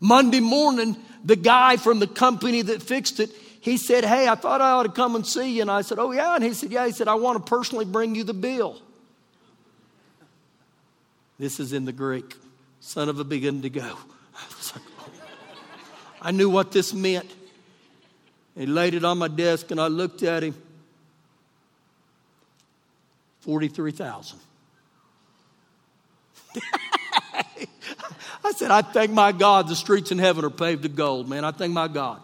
Monday 0.00 0.40
morning, 0.40 0.96
the 1.24 1.36
guy 1.36 1.76
from 1.76 2.00
the 2.00 2.06
company 2.06 2.62
that 2.62 2.82
fixed 2.82 3.20
it, 3.20 3.30
he 3.60 3.76
said, 3.76 4.04
Hey, 4.04 4.26
I 4.26 4.34
thought 4.34 4.60
I 4.60 4.72
ought 4.72 4.82
to 4.82 4.88
come 4.88 5.14
and 5.14 5.24
see 5.24 5.56
you. 5.56 5.62
And 5.62 5.70
I 5.70 5.82
said, 5.82 5.98
Oh, 6.00 6.10
yeah. 6.10 6.34
And 6.34 6.42
he 6.42 6.52
said, 6.52 6.72
Yeah. 6.72 6.84
He 6.84 6.92
said, 6.92 7.06
I 7.06 7.14
want 7.14 7.38
to 7.38 7.48
personally 7.48 7.84
bring 7.84 8.14
you 8.14 8.24
the 8.24 8.34
bill. 8.34 8.82
This 11.38 11.60
is 11.60 11.72
in 11.72 11.84
the 11.84 11.92
Greek. 11.92 12.34
Son 12.84 13.08
of 13.08 13.18
a 13.20 13.24
begin 13.24 13.62
to 13.62 13.70
go. 13.70 13.80
Oh. 13.84 14.06
I 16.20 16.32
knew 16.32 16.50
what 16.50 16.72
this 16.72 16.92
meant. 16.92 17.32
He 18.56 18.66
laid 18.66 18.94
it 18.94 19.04
on 19.04 19.18
my 19.18 19.28
desk 19.28 19.70
and 19.70 19.80
I 19.80 19.86
looked 19.86 20.24
at 20.24 20.42
him. 20.42 20.54
43,000. 23.42 24.38
I 28.44 28.52
said, 28.52 28.72
I 28.72 28.82
thank 28.82 29.12
my 29.12 29.30
God 29.30 29.68
the 29.68 29.76
streets 29.76 30.10
in 30.10 30.18
heaven 30.18 30.44
are 30.44 30.50
paved 30.50 30.82
with 30.82 30.96
gold, 30.96 31.28
man. 31.28 31.44
I 31.44 31.52
thank 31.52 31.72
my 31.72 31.86
God. 31.86 32.20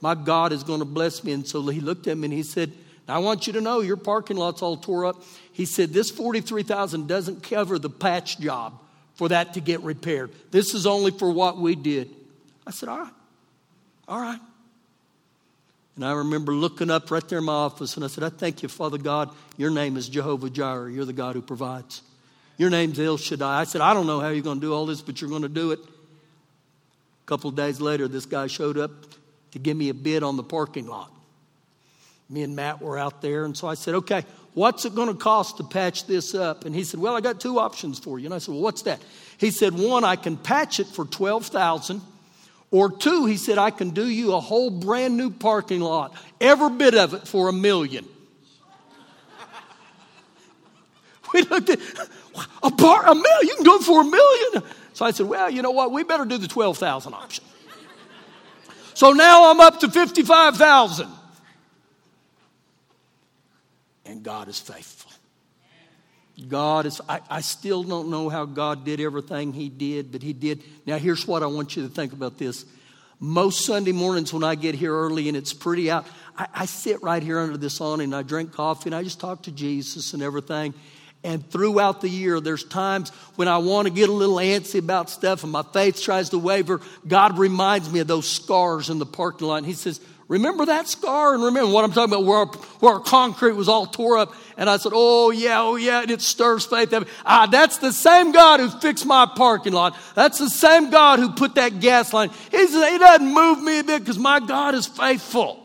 My 0.00 0.14
God 0.14 0.52
is 0.52 0.64
going 0.64 0.80
to 0.80 0.86
bless 0.86 1.22
me. 1.22 1.32
And 1.32 1.46
so 1.46 1.66
he 1.66 1.80
looked 1.80 2.06
at 2.06 2.16
me 2.16 2.24
and 2.24 2.32
he 2.32 2.42
said, 2.42 2.72
I 3.06 3.18
want 3.18 3.46
you 3.46 3.52
to 3.52 3.60
know 3.60 3.80
your 3.80 3.98
parking 3.98 4.38
lot's 4.38 4.62
all 4.62 4.78
tore 4.78 5.04
up. 5.04 5.22
He 5.52 5.66
said, 5.66 5.92
This 5.92 6.10
43000 6.10 7.06
doesn't 7.06 7.42
cover 7.42 7.78
the 7.78 7.90
patch 7.90 8.38
job 8.38 8.80
for 9.18 9.28
that 9.28 9.54
to 9.54 9.60
get 9.60 9.80
repaired. 9.82 10.30
This 10.52 10.74
is 10.74 10.86
only 10.86 11.10
for 11.10 11.30
what 11.30 11.58
we 11.58 11.74
did. 11.74 12.08
I 12.64 12.70
said, 12.70 12.88
All 12.88 13.00
right. 13.00 13.12
All 14.06 14.20
right. 14.20 14.40
And 15.96 16.04
I 16.04 16.12
remember 16.12 16.52
looking 16.52 16.88
up 16.88 17.10
right 17.10 17.28
there 17.28 17.40
in 17.40 17.44
my 17.44 17.52
office 17.52 17.96
and 17.96 18.04
I 18.04 18.08
said, 18.08 18.22
I 18.22 18.28
thank 18.28 18.62
you, 18.62 18.68
Father 18.68 18.96
God. 18.96 19.30
Your 19.56 19.70
name 19.70 19.96
is 19.96 20.08
Jehovah 20.08 20.48
Jireh. 20.48 20.92
You're 20.92 21.04
the 21.04 21.12
God 21.12 21.34
who 21.34 21.42
provides. 21.42 22.02
Your 22.56 22.70
name's 22.70 23.00
El 23.00 23.16
Shaddai. 23.16 23.60
I 23.60 23.64
said, 23.64 23.80
I 23.80 23.92
don't 23.92 24.06
know 24.06 24.20
how 24.20 24.28
you're 24.28 24.44
going 24.44 24.60
to 24.60 24.66
do 24.66 24.72
all 24.72 24.86
this, 24.86 25.02
but 25.02 25.20
you're 25.20 25.28
going 25.28 25.42
to 25.42 25.48
do 25.48 25.72
it. 25.72 25.80
A 25.80 27.26
couple 27.26 27.50
days 27.50 27.80
later, 27.80 28.06
this 28.06 28.26
guy 28.26 28.46
showed 28.46 28.78
up 28.78 28.92
to 29.50 29.58
give 29.58 29.76
me 29.76 29.88
a 29.88 29.94
bid 29.94 30.22
on 30.22 30.36
the 30.36 30.44
parking 30.44 30.86
lot. 30.86 31.12
Me 32.30 32.44
and 32.44 32.54
Matt 32.54 32.80
were 32.80 32.96
out 32.96 33.20
there, 33.20 33.44
and 33.44 33.56
so 33.56 33.66
I 33.66 33.74
said, 33.74 33.96
Okay, 33.96 34.24
what's 34.58 34.84
it 34.84 34.94
going 34.94 35.08
to 35.08 35.14
cost 35.14 35.56
to 35.58 35.64
patch 35.64 36.06
this 36.06 36.34
up? 36.34 36.64
And 36.64 36.74
he 36.74 36.84
said, 36.84 37.00
Well, 37.00 37.16
I 37.16 37.20
got 37.20 37.40
two 37.40 37.58
options 37.58 37.98
for 37.98 38.18
you. 38.18 38.26
And 38.26 38.34
I 38.34 38.38
said, 38.38 38.52
Well, 38.52 38.62
what's 38.62 38.82
that? 38.82 39.00
He 39.38 39.50
said, 39.50 39.72
One, 39.72 40.04
I 40.04 40.16
can 40.16 40.36
patch 40.36 40.80
it 40.80 40.86
for 40.88 41.06
12000 41.06 42.00
or 42.70 42.90
two, 42.90 43.24
he 43.24 43.38
said, 43.38 43.56
I 43.56 43.70
can 43.70 43.90
do 43.90 44.06
you 44.06 44.34
a 44.34 44.40
whole 44.40 44.70
brand 44.70 45.16
new 45.16 45.30
parking 45.30 45.80
lot, 45.80 46.14
every 46.38 46.70
bit 46.70 46.94
of 46.94 47.14
it 47.14 47.26
for 47.26 47.48
a 47.48 47.52
million. 47.52 48.04
we 51.32 51.42
looked 51.42 51.70
at 51.70 51.80
a 52.62 52.70
bar, 52.70 53.06
a 53.06 53.14
million, 53.14 53.48
you 53.48 53.54
can 53.54 53.64
do 53.64 53.76
it 53.76 53.84
for 53.84 54.02
a 54.02 54.04
million. 54.04 54.62
So 54.92 55.06
I 55.06 55.12
said, 55.12 55.26
Well, 55.26 55.48
you 55.48 55.62
know 55.62 55.70
what? 55.70 55.92
We 55.92 56.02
better 56.02 56.26
do 56.26 56.36
the 56.36 56.48
12,000 56.48 57.14
option. 57.14 57.44
So 58.92 59.12
now 59.12 59.50
I'm 59.50 59.60
up 59.60 59.80
to 59.80 59.90
55,000. 59.90 61.08
And 64.08 64.22
God 64.22 64.48
is 64.48 64.58
faithful. 64.58 65.12
God 66.48 66.86
is, 66.86 67.00
I, 67.08 67.20
I, 67.28 67.40
still 67.40 67.82
don't 67.82 68.10
know 68.10 68.28
how 68.28 68.44
God 68.46 68.84
did 68.84 69.00
everything 69.00 69.52
He 69.52 69.68
did, 69.68 70.12
but 70.12 70.22
He 70.22 70.32
did. 70.32 70.62
Now, 70.86 70.96
here's 70.96 71.26
what 71.26 71.42
I 71.42 71.46
want 71.46 71.76
you 71.76 71.82
to 71.82 71.88
think 71.88 72.12
about 72.12 72.38
this. 72.38 72.64
Most 73.20 73.66
Sunday 73.66 73.92
mornings 73.92 74.32
when 74.32 74.44
I 74.44 74.54
get 74.54 74.76
here 74.76 74.94
early 74.94 75.28
and 75.28 75.36
it's 75.36 75.52
pretty 75.52 75.90
out, 75.90 76.06
I, 76.36 76.46
I 76.54 76.66
sit 76.66 77.02
right 77.02 77.22
here 77.22 77.40
under 77.40 77.56
this 77.56 77.80
awning 77.80 78.04
and 78.04 78.14
I 78.14 78.22
drink 78.22 78.52
coffee 78.52 78.88
and 78.88 78.94
I 78.94 79.02
just 79.02 79.20
talk 79.20 79.42
to 79.42 79.50
Jesus 79.50 80.14
and 80.14 80.22
everything. 80.22 80.74
And 81.24 81.44
throughout 81.50 82.00
the 82.00 82.08
year, 82.08 82.40
there's 82.40 82.62
times 82.62 83.10
when 83.34 83.48
I 83.48 83.58
want 83.58 83.88
to 83.88 83.92
get 83.92 84.08
a 84.08 84.12
little 84.12 84.36
antsy 84.36 84.78
about 84.78 85.10
stuff 85.10 85.42
and 85.42 85.50
my 85.50 85.64
faith 85.64 86.00
tries 86.00 86.30
to 86.30 86.38
waver. 86.38 86.80
God 87.06 87.38
reminds 87.38 87.92
me 87.92 87.98
of 87.98 88.06
those 88.06 88.28
scars 88.28 88.88
in 88.88 89.00
the 89.00 89.06
parking 89.06 89.48
lot. 89.48 89.56
And 89.56 89.66
He 89.66 89.72
says, 89.72 90.00
Remember 90.28 90.66
that 90.66 90.86
scar? 90.86 91.34
And 91.34 91.42
remember 91.42 91.72
what 91.72 91.84
I'm 91.84 91.92
talking 91.92 92.12
about, 92.12 92.26
where 92.26 92.38
our, 92.38 92.46
where 92.80 92.94
our 92.94 93.00
concrete 93.00 93.52
was 93.52 93.66
all 93.66 93.86
tore 93.86 94.18
up. 94.18 94.34
And 94.58 94.68
I 94.68 94.76
said, 94.76 94.92
Oh, 94.94 95.30
yeah, 95.30 95.62
oh, 95.62 95.76
yeah, 95.76 96.02
and 96.02 96.10
it 96.10 96.20
stirs 96.20 96.66
faith. 96.66 96.92
Ah, 97.24 97.48
that's 97.50 97.78
the 97.78 97.92
same 97.92 98.32
God 98.32 98.60
who 98.60 98.68
fixed 98.68 99.06
my 99.06 99.24
parking 99.24 99.72
lot. 99.72 99.96
That's 100.14 100.38
the 100.38 100.50
same 100.50 100.90
God 100.90 101.18
who 101.18 101.32
put 101.32 101.54
that 101.54 101.80
gas 101.80 102.12
line. 102.12 102.30
He, 102.50 102.58
he 102.58 102.98
doesn't 102.98 103.32
move 103.32 103.62
me 103.62 103.80
a 103.80 103.84
bit 103.84 104.00
because 104.00 104.18
my 104.18 104.38
God 104.38 104.74
is 104.74 104.86
faithful. 104.86 105.64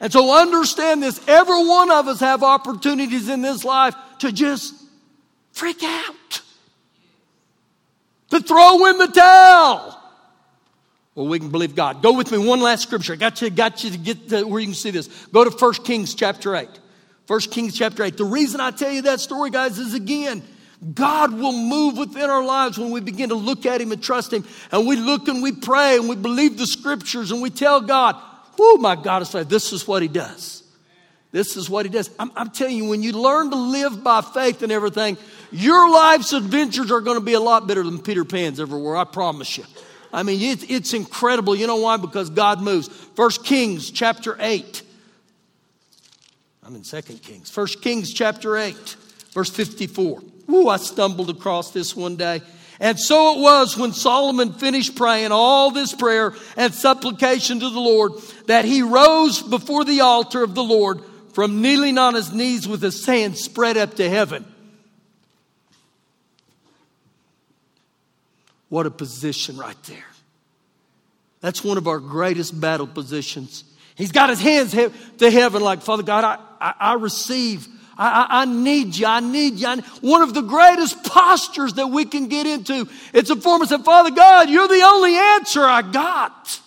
And 0.00 0.10
so 0.10 0.34
understand 0.34 1.02
this 1.02 1.20
every 1.28 1.66
one 1.66 1.90
of 1.90 2.08
us 2.08 2.20
have 2.20 2.42
opportunities 2.42 3.28
in 3.28 3.42
this 3.42 3.64
life 3.64 3.94
to 4.20 4.32
just 4.32 4.74
freak 5.52 5.82
out, 5.82 6.40
to 8.30 8.40
throw 8.40 8.86
in 8.86 8.98
the 8.98 9.08
towel. 9.08 10.00
Well, 11.14 11.28
we 11.28 11.38
can 11.38 11.50
believe 11.50 11.76
God. 11.76 12.02
Go 12.02 12.12
with 12.12 12.32
me 12.32 12.38
one 12.38 12.60
last 12.60 12.82
scripture. 12.82 13.12
I 13.12 13.16
got 13.16 13.40
you, 13.40 13.50
got 13.50 13.84
you 13.84 13.90
to 13.90 13.98
get 13.98 14.28
to 14.30 14.44
where 14.44 14.60
you 14.60 14.66
can 14.66 14.74
see 14.74 14.90
this. 14.90 15.08
Go 15.26 15.44
to 15.44 15.50
1 15.50 15.74
Kings 15.84 16.14
chapter 16.14 16.56
8. 16.56 16.68
1 17.26 17.40
Kings 17.40 17.76
chapter 17.76 18.02
8. 18.02 18.16
The 18.16 18.24
reason 18.24 18.60
I 18.60 18.70
tell 18.72 18.90
you 18.90 19.02
that 19.02 19.20
story, 19.20 19.50
guys, 19.50 19.78
is 19.78 19.94
again, 19.94 20.42
God 20.92 21.32
will 21.32 21.52
move 21.52 21.96
within 21.96 22.28
our 22.28 22.44
lives 22.44 22.78
when 22.78 22.90
we 22.90 23.00
begin 23.00 23.28
to 23.30 23.36
look 23.36 23.64
at 23.64 23.80
Him 23.80 23.92
and 23.92 24.02
trust 24.02 24.32
Him. 24.32 24.44
And 24.72 24.86
we 24.86 24.96
look 24.96 25.28
and 25.28 25.42
we 25.42 25.52
pray 25.52 25.96
and 25.96 26.08
we 26.08 26.16
believe 26.16 26.58
the 26.58 26.66
scriptures 26.66 27.30
and 27.30 27.40
we 27.40 27.48
tell 27.48 27.80
God, 27.80 28.16
oh, 28.58 28.78
my 28.78 28.96
God 28.96 29.22
is 29.22 29.30
faith. 29.30 29.48
This 29.48 29.72
is 29.72 29.86
what 29.86 30.02
He 30.02 30.08
does. 30.08 30.62
This 31.30 31.56
is 31.56 31.70
what 31.70 31.86
He 31.86 31.92
does. 31.92 32.10
I'm, 32.18 32.30
I'm 32.36 32.50
telling 32.50 32.76
you, 32.76 32.88
when 32.88 33.02
you 33.02 33.12
learn 33.12 33.50
to 33.50 33.56
live 33.56 34.02
by 34.02 34.20
faith 34.20 34.62
and 34.62 34.70
everything, 34.70 35.16
your 35.52 35.90
life's 35.90 36.32
adventures 36.32 36.90
are 36.90 37.00
going 37.00 37.18
to 37.18 37.24
be 37.24 37.34
a 37.34 37.40
lot 37.40 37.66
better 37.66 37.82
than 37.82 38.00
Peter 38.00 38.24
Pan's 38.24 38.60
ever 38.60 38.76
were. 38.76 38.96
I 38.96 39.04
promise 39.04 39.56
you. 39.56 39.64
I 40.14 40.22
mean, 40.22 40.40
it's, 40.40 40.64
it's 40.68 40.94
incredible. 40.94 41.56
You 41.56 41.66
know 41.66 41.76
why? 41.76 41.96
Because 41.96 42.30
God 42.30 42.62
moves. 42.62 42.86
First 42.88 43.44
Kings 43.44 43.90
chapter 43.90 44.36
8. 44.38 44.82
I'm 46.62 46.76
in 46.76 46.84
Second 46.84 47.20
Kings. 47.20 47.50
First 47.50 47.82
Kings 47.82 48.12
chapter 48.14 48.56
8, 48.56 48.74
verse 49.32 49.50
54. 49.50 50.22
Ooh, 50.50 50.68
I 50.68 50.76
stumbled 50.76 51.30
across 51.30 51.72
this 51.72 51.96
one 51.96 52.16
day. 52.16 52.42
And 52.80 52.98
so 52.98 53.36
it 53.36 53.42
was 53.42 53.76
when 53.76 53.92
Solomon 53.92 54.52
finished 54.52 54.96
praying 54.96 55.32
all 55.32 55.70
this 55.72 55.92
prayer 55.92 56.32
and 56.56 56.72
supplication 56.72 57.60
to 57.60 57.68
the 57.68 57.80
Lord 57.80 58.12
that 58.46 58.64
he 58.64 58.82
rose 58.82 59.42
before 59.42 59.84
the 59.84 60.00
altar 60.00 60.42
of 60.42 60.54
the 60.54 60.64
Lord 60.64 61.00
from 61.32 61.60
kneeling 61.60 61.98
on 61.98 62.14
his 62.14 62.32
knees 62.32 62.68
with 62.68 62.80
his 62.80 63.04
hands 63.04 63.42
spread 63.42 63.76
up 63.76 63.94
to 63.94 64.08
heaven. 64.08 64.44
What 68.74 68.86
a 68.86 68.90
position 68.90 69.56
right 69.56 69.80
there. 69.84 70.04
That's 71.40 71.62
one 71.62 71.78
of 71.78 71.86
our 71.86 72.00
greatest 72.00 72.60
battle 72.60 72.88
positions. 72.88 73.62
He's 73.94 74.10
got 74.10 74.30
his 74.30 74.40
hands 74.40 74.72
to 74.72 75.30
heaven, 75.30 75.62
like, 75.62 75.80
Father 75.80 76.02
God, 76.02 76.24
I, 76.24 76.38
I, 76.60 76.74
I 76.80 76.94
receive. 76.94 77.68
I, 77.96 78.26
I, 78.28 78.44
need 78.46 78.96
you. 78.96 79.06
I 79.06 79.20
need 79.20 79.60
you. 79.60 79.76
one 80.00 80.22
of 80.22 80.34
the 80.34 80.40
greatest 80.40 81.04
postures 81.04 81.74
that 81.74 81.86
we 81.86 82.04
can 82.04 82.26
get 82.26 82.48
into. 82.48 82.88
It's 83.12 83.30
a 83.30 83.36
form 83.36 83.62
of 83.62 83.68
saying, 83.68 83.84
Father 83.84 84.10
God, 84.10 84.50
you're 84.50 84.66
the 84.66 84.82
only 84.82 85.14
answer 85.14 85.62
I 85.62 85.82
got. 85.82 86.60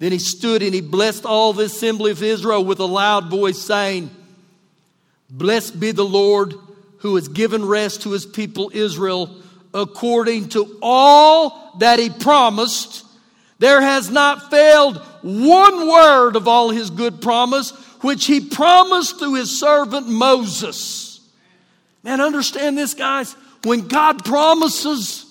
Then 0.00 0.10
he 0.10 0.18
stood 0.18 0.64
and 0.64 0.74
he 0.74 0.80
blessed 0.80 1.24
all 1.24 1.52
the 1.52 1.66
assembly 1.66 2.10
of 2.10 2.20
Israel 2.20 2.64
with 2.64 2.80
a 2.80 2.86
loud 2.86 3.30
voice, 3.30 3.62
saying, 3.62 4.10
Blessed 5.30 5.78
be 5.78 5.92
the 5.92 6.04
Lord 6.04 6.54
who 6.98 7.14
has 7.14 7.28
given 7.28 7.64
rest 7.64 8.02
to 8.02 8.10
his 8.10 8.26
people 8.26 8.72
Israel 8.74 9.42
according 9.74 10.48
to 10.50 10.78
all 10.80 11.72
that 11.80 11.98
he 11.98 12.08
promised. 12.08 13.04
There 13.58 13.80
has 13.80 14.08
not 14.08 14.50
failed 14.50 14.98
one 15.22 15.88
word 15.88 16.36
of 16.36 16.46
all 16.46 16.70
his 16.70 16.90
good 16.90 17.20
promise, 17.20 17.70
which 18.00 18.26
he 18.26 18.40
promised 18.40 19.18
through 19.18 19.34
his 19.34 19.58
servant 19.58 20.08
Moses. 20.08 21.20
Man, 22.04 22.20
understand 22.20 22.78
this, 22.78 22.94
guys. 22.94 23.34
When 23.64 23.88
God 23.88 24.24
promises, 24.24 25.26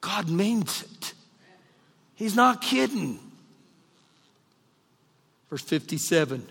God 0.00 0.28
means 0.28 0.82
it. 0.82 1.14
He's 2.14 2.36
not 2.36 2.62
kidding. 2.62 3.18
Verse 5.50 5.62
57 5.62 6.48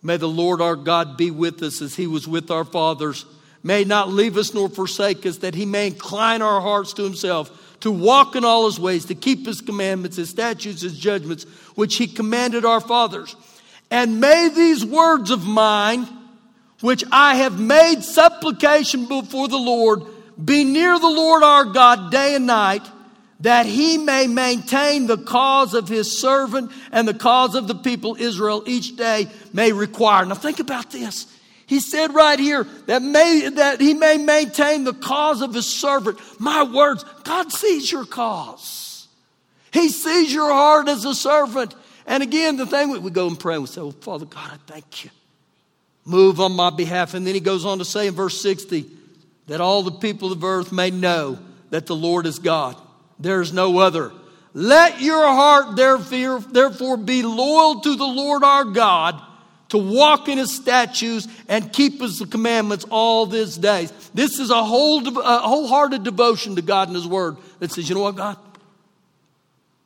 May 0.00 0.16
the 0.16 0.28
Lord 0.28 0.60
our 0.60 0.76
God 0.76 1.16
be 1.16 1.32
with 1.32 1.60
us 1.62 1.82
as 1.82 1.96
he 1.96 2.06
was 2.06 2.28
with 2.28 2.52
our 2.52 2.64
fathers 2.64 3.26
may 3.62 3.84
not 3.84 4.08
leave 4.08 4.36
us 4.36 4.54
nor 4.54 4.68
forsake 4.68 5.26
us, 5.26 5.38
that 5.38 5.54
he 5.54 5.66
may 5.66 5.88
incline 5.88 6.42
our 6.42 6.60
hearts 6.60 6.92
to 6.94 7.02
himself, 7.02 7.50
to 7.80 7.90
walk 7.90 8.36
in 8.36 8.44
all 8.44 8.66
his 8.66 8.78
ways, 8.80 9.04
to 9.06 9.14
keep 9.14 9.46
his 9.46 9.60
commandments, 9.60 10.16
his 10.16 10.30
statutes, 10.30 10.82
his 10.82 10.98
judgments, 10.98 11.44
which 11.74 11.96
he 11.96 12.06
commanded 12.06 12.64
our 12.64 12.80
fathers. 12.80 13.36
And 13.90 14.20
may 14.20 14.48
these 14.48 14.84
words 14.84 15.30
of 15.30 15.46
mine, 15.46 16.06
which 16.80 17.04
I 17.10 17.36
have 17.36 17.58
made 17.58 18.02
supplication 18.02 19.06
before 19.06 19.48
the 19.48 19.56
Lord, 19.56 20.02
be 20.42 20.64
near 20.64 20.98
the 20.98 21.08
Lord 21.08 21.42
our 21.42 21.64
God 21.64 22.10
day 22.10 22.34
and 22.34 22.46
night, 22.46 22.86
that 23.40 23.66
he 23.66 23.98
may 23.98 24.26
maintain 24.26 25.06
the 25.06 25.16
cause 25.16 25.74
of 25.74 25.88
his 25.88 26.20
servant 26.20 26.72
and 26.90 27.06
the 27.06 27.14
cause 27.14 27.54
of 27.54 27.68
the 27.68 27.74
people 27.74 28.16
Israel 28.18 28.64
each 28.66 28.96
day 28.96 29.28
may 29.52 29.72
require. 29.72 30.24
Now 30.26 30.34
think 30.34 30.58
about 30.58 30.90
this. 30.90 31.26
He 31.68 31.80
said 31.80 32.14
right 32.14 32.38
here 32.38 32.64
that 32.86 33.02
may, 33.02 33.46
that 33.50 33.78
he 33.78 33.92
may 33.92 34.16
maintain 34.16 34.84
the 34.84 34.94
cause 34.94 35.42
of 35.42 35.52
his 35.52 35.66
servant. 35.66 36.18
My 36.40 36.62
words, 36.62 37.04
God 37.24 37.52
sees 37.52 37.92
your 37.92 38.06
cause. 38.06 39.06
He 39.70 39.90
sees 39.90 40.32
your 40.32 40.50
heart 40.50 40.88
as 40.88 41.04
a 41.04 41.14
servant. 41.14 41.74
And 42.06 42.22
again, 42.22 42.56
the 42.56 42.64
thing 42.64 42.88
we, 42.88 43.10
go 43.10 43.26
and 43.26 43.38
pray 43.38 43.54
and 43.54 43.64
we 43.64 43.68
say, 43.68 43.82
Oh, 43.82 43.90
Father 43.90 44.24
God, 44.24 44.50
I 44.50 44.56
thank 44.66 45.04
you. 45.04 45.10
Move 46.06 46.40
on 46.40 46.52
my 46.52 46.70
behalf. 46.70 47.12
And 47.12 47.26
then 47.26 47.34
he 47.34 47.40
goes 47.40 47.66
on 47.66 47.78
to 47.80 47.84
say 47.84 48.06
in 48.06 48.14
verse 48.14 48.40
60 48.40 48.86
that 49.48 49.60
all 49.60 49.82
the 49.82 49.90
people 49.90 50.32
of 50.32 50.42
earth 50.42 50.72
may 50.72 50.90
know 50.90 51.38
that 51.68 51.84
the 51.84 51.94
Lord 51.94 52.24
is 52.24 52.38
God. 52.38 52.76
There's 53.18 53.52
no 53.52 53.76
other. 53.76 54.10
Let 54.54 55.02
your 55.02 55.26
heart 55.26 55.76
therefore 55.76 56.96
be 56.96 57.22
loyal 57.22 57.82
to 57.82 57.94
the 57.94 58.06
Lord 58.06 58.42
our 58.42 58.64
God 58.64 59.22
to 59.68 59.78
walk 59.78 60.28
in 60.28 60.38
his 60.38 60.54
statutes 60.54 61.28
and 61.48 61.72
keep 61.72 62.00
his 62.00 62.24
commandments 62.30 62.86
all 62.90 63.26
these 63.26 63.56
days. 63.56 63.92
This 64.14 64.38
is 64.38 64.50
a, 64.50 64.64
whole, 64.64 65.06
a 65.06 65.38
wholehearted 65.38 66.02
devotion 66.02 66.56
to 66.56 66.62
God 66.62 66.88
and 66.88 66.96
his 66.96 67.06
word 67.06 67.36
that 67.58 67.70
says, 67.70 67.88
you 67.88 67.94
know 67.94 68.02
what, 68.02 68.16
God? 68.16 68.38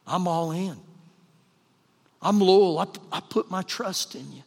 I'm 0.06 0.28
all 0.28 0.52
in. 0.52 0.76
I'm 2.20 2.38
loyal. 2.38 2.78
I, 2.78 2.86
I 3.10 3.20
put 3.20 3.50
my 3.50 3.62
trust 3.62 4.14
in 4.14 4.32
you. 4.32 4.42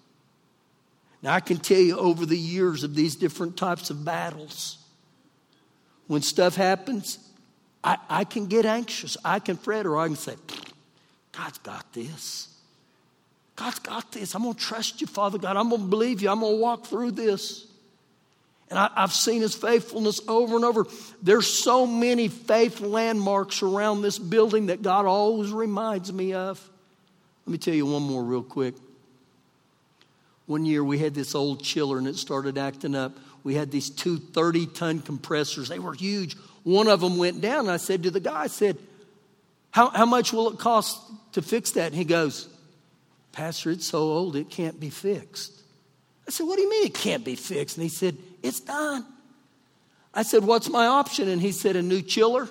Now, 1.22 1.34
I 1.34 1.40
can 1.40 1.58
tell 1.58 1.80
you 1.80 1.98
over 1.98 2.26
the 2.26 2.38
years 2.38 2.84
of 2.84 2.96
these 2.96 3.16
different 3.16 3.58
types 3.58 3.90
of 3.90 4.06
battles, 4.06 4.78
when 6.08 6.22
stuff 6.22 6.56
happens, 6.56 7.20
I, 7.84 7.98
I 8.10 8.24
can 8.24 8.46
get 8.46 8.66
anxious. 8.66 9.18
I 9.26 9.40
can 9.40 9.58
fret, 9.58 9.86
or 9.86 9.98
I 9.98 10.08
can 10.08 10.16
say, 10.16 10.36
God's 11.32 11.58
got 11.58 11.92
this. 11.94 12.55
God's 13.56 13.80
got 13.80 14.12
this. 14.12 14.36
I'm 14.36 14.44
going 14.44 14.54
to 14.54 14.60
trust 14.60 15.02
you, 15.02 15.08
Father 15.08 15.38
God. 15.38 15.56
I'm 15.56 15.70
going 15.70 15.82
to 15.82 15.88
believe 15.88 16.22
you. 16.22 16.30
I'm 16.30 16.42
going 16.42 16.56
to 16.56 16.62
walk 16.62 16.88
through 16.88 17.12
this. 17.12 17.68
And 18.70 18.80
I, 18.80 18.90
have 18.96 19.14
seen 19.14 19.42
his 19.42 19.56
faithfulness 19.56 20.20
over 20.28 20.56
and 20.56 20.66
over. 20.66 20.86
There's 21.22 21.48
so 21.48 21.86
many 21.86 22.28
faith 22.28 22.82
landmarks 22.82 23.62
around 23.62 24.02
this 24.02 24.18
building 24.18 24.68
that 24.68 24.82
God 24.82 25.06
always 25.06 25.52
reminds 25.52 26.12
me 26.12 26.34
of. 26.34 26.68
Let 27.46 27.52
me 27.52 27.58
tell 27.60 27.76
you 27.76 27.86
one 27.86 28.02
more 28.02 28.24
real 28.24 28.44
quick. 28.44 28.74
One 30.48 30.66
year 30.66 30.84
we 30.84 30.98
had 30.98 31.14
this 31.14 31.36
old 31.36 31.64
chiller 31.64 31.98
and 31.98 32.08
it 32.08 32.16
started 32.16 32.58
acting 32.58 32.96
up. 32.96 33.18
We 33.44 33.54
had 33.54 33.72
these 33.72 33.90
two 33.92 34.18
30 34.18 34.66
ton 34.68 35.00
compressors. 35.00 35.70
They 35.70 35.80
were 35.80 35.94
huge. 35.94 36.36
One 36.64 36.88
of 36.88 37.00
them 37.00 37.18
went 37.18 37.42
down. 37.42 37.62
and 37.62 37.72
I 37.72 37.78
said 37.78 38.04
to 38.04 38.12
the 38.12 38.20
guy, 38.20 38.42
I 38.42 38.48
said, 38.48 38.78
how, 39.70 39.90
how 39.90 40.06
much 40.06 40.34
will 40.34 40.50
it 40.50 40.58
cost 40.58 41.00
to 41.34 41.42
fix 41.42 41.72
that? 41.72 41.88
And 41.88 41.96
he 41.96 42.06
goes, 42.06 42.48
Pastor, 43.36 43.72
it's 43.72 43.86
so 43.86 44.00
old 44.00 44.38
it 44.38 44.50
can't 44.50 44.80
be 44.80 44.90
fixed. 44.90 45.52
I 46.26 46.32
said, 46.32 46.48
What 46.48 46.56
do 46.56 46.62
you 46.62 46.70
mean 46.70 46.86
it 46.86 46.94
can't 46.94 47.26
be 47.26 47.36
fixed? 47.36 47.76
And 47.76 47.84
he 47.84 47.90
said, 47.90 48.18
It's 48.42 48.62
done. 48.62 49.06
I 50.14 50.24
said, 50.24 50.46
What's 50.46 50.70
my 50.70 50.88
option? 50.88 51.28
And 51.28 51.42
he 51.42 51.52
said, 51.52 51.76
A 51.76 51.82
new 51.82 52.02
chiller. 52.02 52.48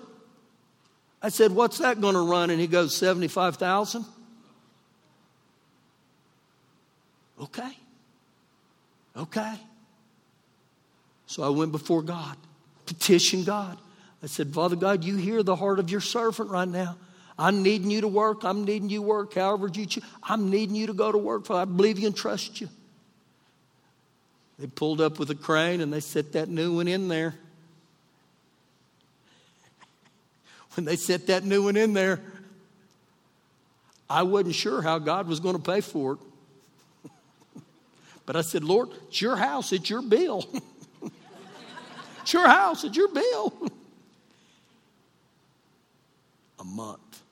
I 1.23 1.31
said, 1.31 1.53
What's 1.53 1.79
that 1.79 2.03
going 2.03 2.13
to 2.13 2.21
run? 2.21 2.51
And 2.51 2.61
he 2.61 2.67
goes, 2.67 2.95
75,000. 2.95 4.05
Okay. 7.41 7.79
Okay. 9.17 9.55
So 11.27 11.43
I 11.45 11.49
went 11.49 11.73
before 11.73 12.03
God, 12.03 12.37
petitioned 12.85 13.47
God. 13.47 13.79
I 14.23 14.27
said, 14.27 14.53
Father 14.53 14.77
God, 14.77 15.03
you 15.03 15.17
hear 15.17 15.43
the 15.43 15.57
heart 15.57 15.79
of 15.79 15.91
your 15.91 16.03
servant 16.03 16.51
right 16.51 16.69
now. 16.69 16.99
I'm 17.39 17.63
needing 17.63 17.91
you 17.91 18.03
to 18.03 18.09
work. 18.09 18.45
I'm 18.45 18.65
needing 18.65 18.89
you 18.91 19.01
to 19.01 19.07
work 19.07 19.35
however 19.35 19.69
you 19.73 19.87
choose. 19.87 20.05
I'm 20.23 20.51
needing 20.51 20.77
you 20.77 20.87
to 20.87 20.93
go 20.93 21.11
to 21.11 21.19
work. 21.19 21.47
For 21.47 21.57
I 21.57 21.65
believe 21.65 21.99
you 21.99 22.07
and 22.07 22.17
trust 22.17 22.61
you. 22.61 22.69
They 24.59 24.69
pulled 24.69 25.01
up 25.01 25.19
with 25.19 25.31
a 25.31 25.35
crane 25.35 25.81
and 25.81 25.93
they 25.93 26.01
set 26.01 26.33
that 26.33 26.49
new 26.49 26.77
one 26.77 26.89
in 26.89 27.09
there. 27.09 27.35
When 30.77 30.85
they 30.85 30.97
set 30.97 31.29
that 31.29 31.45
new 31.45 31.63
one 31.65 31.77
in 31.77 31.93
there, 31.93 32.21
I 34.11 34.25
wasn't 34.25 34.57
sure 34.57 34.83
how 34.83 34.99
God 34.99 35.29
was 35.29 35.39
going 35.39 35.55
to 35.55 35.63
pay 35.63 35.81
for 35.81 36.15
it. 37.05 37.11
but 38.27 38.35
I 38.35 38.41
said, 38.41 38.65
Lord, 38.65 38.89
it's 39.09 39.21
your 39.21 39.37
house, 39.37 39.73
it's 39.73 39.89
your 39.89 40.03
bill. 40.03 40.45
it's 42.23 42.33
your 42.33 42.49
house, 42.49 42.83
it's 42.83 42.97
your 42.97 43.07
bill. 43.09 43.71
A 46.65 46.67
month. 46.67 47.23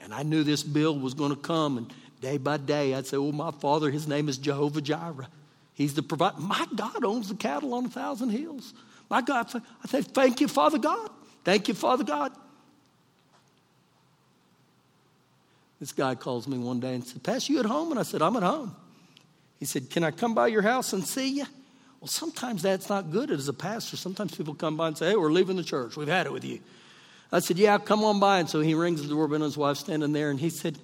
And 0.00 0.12
I 0.12 0.22
knew 0.22 0.42
this 0.42 0.62
bill 0.62 0.98
was 0.98 1.14
going 1.14 1.30
to 1.30 1.40
come, 1.40 1.78
and 1.78 1.92
day 2.20 2.38
by 2.38 2.56
day 2.56 2.94
I'd 2.94 3.06
say, 3.06 3.16
Oh, 3.16 3.32
my 3.32 3.50
father, 3.50 3.90
his 3.90 4.08
name 4.08 4.28
is 4.28 4.38
Jehovah 4.38 4.80
Jireh. 4.80 5.28
He's 5.74 5.94
the 5.94 6.02
provider. 6.02 6.38
My 6.38 6.66
God 6.74 7.04
owns 7.04 7.28
the 7.28 7.34
cattle 7.34 7.74
on 7.74 7.86
a 7.86 7.88
thousand 7.88 8.30
hills. 8.30 8.72
My 9.10 9.20
God, 9.22 9.50
I 9.54 9.88
say, 9.88 10.02
Thank 10.02 10.40
you, 10.40 10.48
Father 10.48 10.78
God. 10.78 11.10
Thank 11.44 11.68
you, 11.68 11.74
Father 11.74 12.04
God. 12.04 12.32
This 15.78 15.92
guy 15.92 16.14
calls 16.14 16.48
me 16.48 16.58
one 16.58 16.80
day 16.80 16.94
and 16.94 17.04
said, 17.04 17.22
Pastor, 17.22 17.52
you 17.52 17.60
at 17.60 17.66
home? 17.66 17.90
And 17.90 18.00
I 18.00 18.02
said, 18.02 18.22
I'm 18.22 18.36
at 18.36 18.42
home. 18.42 18.74
He 19.58 19.66
said, 19.66 19.90
Can 19.90 20.04
I 20.04 20.10
come 20.10 20.34
by 20.34 20.48
your 20.48 20.62
house 20.62 20.92
and 20.92 21.04
see 21.04 21.28
you? 21.38 21.46
Well, 22.00 22.08
sometimes 22.08 22.62
that's 22.62 22.88
not 22.88 23.10
good 23.10 23.30
as 23.30 23.48
a 23.48 23.52
pastor. 23.52 23.96
Sometimes 23.96 24.34
people 24.34 24.54
come 24.54 24.76
by 24.76 24.88
and 24.88 24.98
say, 24.98 25.10
Hey, 25.10 25.16
we're 25.16 25.32
leaving 25.32 25.56
the 25.56 25.64
church. 25.64 25.96
We've 25.96 26.08
had 26.08 26.26
it 26.26 26.32
with 26.32 26.44
you. 26.44 26.60
I 27.32 27.40
said, 27.40 27.58
Yeah, 27.58 27.78
come 27.78 28.04
on 28.04 28.20
by. 28.20 28.40
And 28.40 28.48
so 28.48 28.60
he 28.60 28.74
rings 28.74 29.02
the 29.02 29.08
doorbell, 29.08 29.36
and 29.36 29.44
his 29.44 29.56
wife's 29.56 29.80
standing 29.80 30.12
there, 30.12 30.30
and 30.30 30.38
he 30.38 30.50
said, 30.50 30.78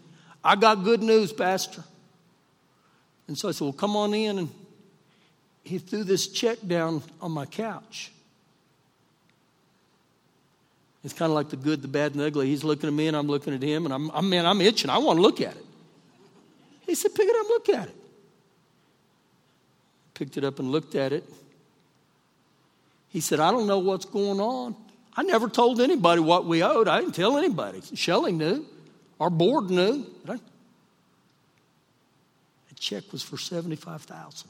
I 0.45 0.57
got 0.57 0.85
good 0.85 1.03
news, 1.03 1.33
Pastor. 1.33 1.85
And 3.29 3.39
so 3.39 3.49
I 3.49 3.53
said, 3.53 3.65
Well, 3.65 3.73
come 3.73 3.97
on 3.97 4.15
in. 4.15 4.39
And 4.39 4.51
he 5.65 5.79
threw 5.79 6.05
this 6.05 6.29
check 6.29 6.59
down 6.67 7.03
on 7.21 7.31
my 7.33 7.47
couch. 7.47 8.13
It's 11.05 11.15
kind 11.15 11.31
of 11.31 11.35
like 11.35 11.49
the 11.49 11.57
good, 11.57 11.83
the 11.83 11.89
bad, 11.89 12.13
and 12.13 12.21
the 12.21 12.27
ugly. 12.27 12.47
He's 12.47 12.63
looking 12.63 12.87
at 12.89 12.93
me, 12.93 13.09
and 13.09 13.17
I'm 13.17 13.27
looking 13.27 13.55
at 13.55 13.63
him, 13.63 13.85
and 13.87 13.95
I'm, 13.95 14.11
I'm 14.11 14.29
man, 14.29 14.47
I'm 14.47 14.61
itching. 14.61 14.91
I 14.91 14.99
want 14.99 15.19
to 15.19 15.23
look 15.23 15.41
at 15.41 15.57
it. 15.57 15.67
He 16.87 16.95
said, 16.95 17.15
Pick 17.15 17.29
it 17.29 17.37
up, 17.37 17.49
look 17.49 17.69
at 17.69 17.89
it. 17.89 17.97
Picked 20.15 20.37
it 20.37 20.45
up 20.45 20.59
and 20.59 20.71
looked 20.71 20.95
at 20.95 21.13
it. 21.13 21.25
He 23.09 23.21
said, 23.21 23.41
I 23.41 23.51
don't 23.51 23.67
know 23.67 23.79
what's 23.79 24.05
going 24.05 24.41
on. 24.41 24.77
I 25.15 25.23
never 25.23 25.49
told 25.49 25.81
anybody 25.81 26.21
what 26.21 26.47
we 26.47 26.63
owed. 26.63 26.89
I 26.89 27.01
didn't 27.01 27.15
tell 27.15 27.37
anybody. 27.37 27.83
Shelley 27.95 28.33
knew. 28.33 28.65
Our 29.21 29.31
board 29.31 29.71
knew. 29.71 30.07
The 30.25 30.41
check 32.79 33.13
was 33.13 33.23
for 33.23 33.37
75000 33.37 34.49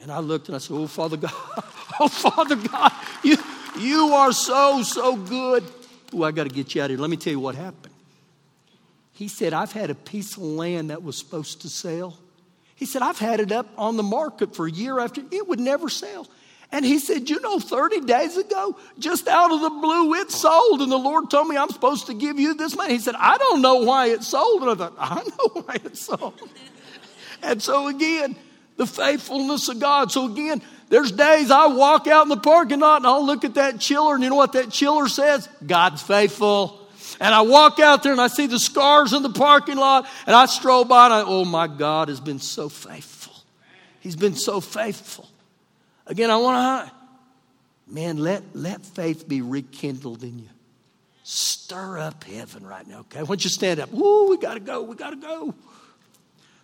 And 0.00 0.10
I 0.12 0.20
looked 0.20 0.48
and 0.48 0.54
I 0.56 0.58
said, 0.58 0.74
Oh, 0.74 0.86
Father 0.86 1.16
God, 1.16 1.32
oh, 2.00 2.08
Father 2.08 2.56
God, 2.56 2.92
you, 3.22 3.36
you 3.78 4.14
are 4.14 4.32
so, 4.32 4.82
so 4.82 5.16
good. 5.16 5.64
Oh, 6.14 6.22
I 6.22 6.30
got 6.30 6.44
to 6.44 6.54
get 6.54 6.74
you 6.74 6.82
out 6.82 6.86
of 6.86 6.90
here. 6.92 6.98
Let 6.98 7.10
me 7.10 7.16
tell 7.16 7.32
you 7.32 7.40
what 7.40 7.54
happened. 7.54 7.92
He 9.12 9.28
said, 9.28 9.52
I've 9.52 9.72
had 9.72 9.90
a 9.90 9.94
piece 9.94 10.36
of 10.36 10.42
land 10.42 10.90
that 10.90 11.02
was 11.02 11.16
supposed 11.16 11.62
to 11.62 11.68
sell. 11.68 12.18
He 12.74 12.84
said, 12.84 13.02
I've 13.02 13.18
had 13.18 13.40
it 13.40 13.50
up 13.50 13.66
on 13.78 13.96
the 13.96 14.02
market 14.02 14.54
for 14.54 14.66
a 14.66 14.70
year 14.70 15.00
after, 15.00 15.22
it 15.30 15.48
would 15.48 15.58
never 15.58 15.88
sell. 15.88 16.28
And 16.72 16.84
he 16.84 16.98
said, 16.98 17.30
You 17.30 17.40
know, 17.40 17.58
30 17.58 18.00
days 18.00 18.36
ago, 18.36 18.76
just 18.98 19.28
out 19.28 19.52
of 19.52 19.60
the 19.60 19.70
blue, 19.70 20.14
it 20.14 20.30
sold. 20.30 20.82
And 20.82 20.90
the 20.90 20.98
Lord 20.98 21.30
told 21.30 21.48
me 21.48 21.56
I'm 21.56 21.70
supposed 21.70 22.06
to 22.06 22.14
give 22.14 22.38
you 22.38 22.54
this 22.54 22.76
money. 22.76 22.94
He 22.94 22.98
said, 22.98 23.14
I 23.16 23.38
don't 23.38 23.62
know 23.62 23.76
why 23.76 24.08
it 24.08 24.22
sold. 24.22 24.62
And 24.62 24.70
I 24.70 24.74
thought, 24.74 24.94
I 24.98 25.22
know 25.22 25.62
why 25.62 25.76
it 25.76 25.96
sold. 25.96 26.40
and 27.42 27.62
so 27.62 27.88
again, 27.88 28.36
the 28.76 28.86
faithfulness 28.86 29.68
of 29.68 29.80
God. 29.80 30.12
So 30.12 30.30
again, 30.30 30.62
there's 30.88 31.10
days 31.12 31.50
I 31.50 31.66
walk 31.66 32.06
out 32.06 32.24
in 32.24 32.28
the 32.28 32.36
parking 32.36 32.80
lot 32.80 32.98
and 32.98 33.06
I'll 33.06 33.24
look 33.24 33.44
at 33.44 33.54
that 33.54 33.80
chiller, 33.80 34.14
and 34.14 34.22
you 34.22 34.30
know 34.30 34.36
what 34.36 34.52
that 34.52 34.70
chiller 34.70 35.08
says? 35.08 35.48
God's 35.66 36.02
faithful. 36.02 36.80
And 37.20 37.34
I 37.34 37.40
walk 37.42 37.80
out 37.80 38.02
there 38.02 38.12
and 38.12 38.20
I 38.20 38.26
see 38.28 38.46
the 38.46 38.58
scars 38.58 39.12
in 39.12 39.22
the 39.22 39.30
parking 39.30 39.76
lot, 39.76 40.08
and 40.26 40.34
I 40.34 40.46
stroll 40.46 40.84
by 40.84 41.06
and 41.06 41.14
I, 41.14 41.22
oh 41.24 41.44
my 41.44 41.66
God 41.66 42.08
has 42.08 42.20
been 42.20 42.38
so 42.38 42.68
faithful. 42.68 43.34
He's 44.00 44.16
been 44.16 44.34
so 44.34 44.60
faithful. 44.60 45.25
Again, 46.06 46.30
I 46.30 46.36
want 46.36 46.88
to, 46.88 47.92
man, 47.92 48.18
let, 48.18 48.42
let 48.54 48.84
faith 48.84 49.28
be 49.28 49.42
rekindled 49.42 50.22
in 50.22 50.38
you. 50.38 50.48
Stir 51.24 51.98
up 51.98 52.22
heaven 52.22 52.64
right 52.64 52.86
now, 52.86 53.00
okay? 53.00 53.24
Once 53.24 53.42
you 53.42 53.50
stand 53.50 53.80
up, 53.80 53.90
woo, 53.90 54.30
we 54.30 54.38
got 54.38 54.54
to 54.54 54.60
go, 54.60 54.82
we 54.82 54.94
got 54.94 55.10
to 55.10 55.16
go. 55.16 55.54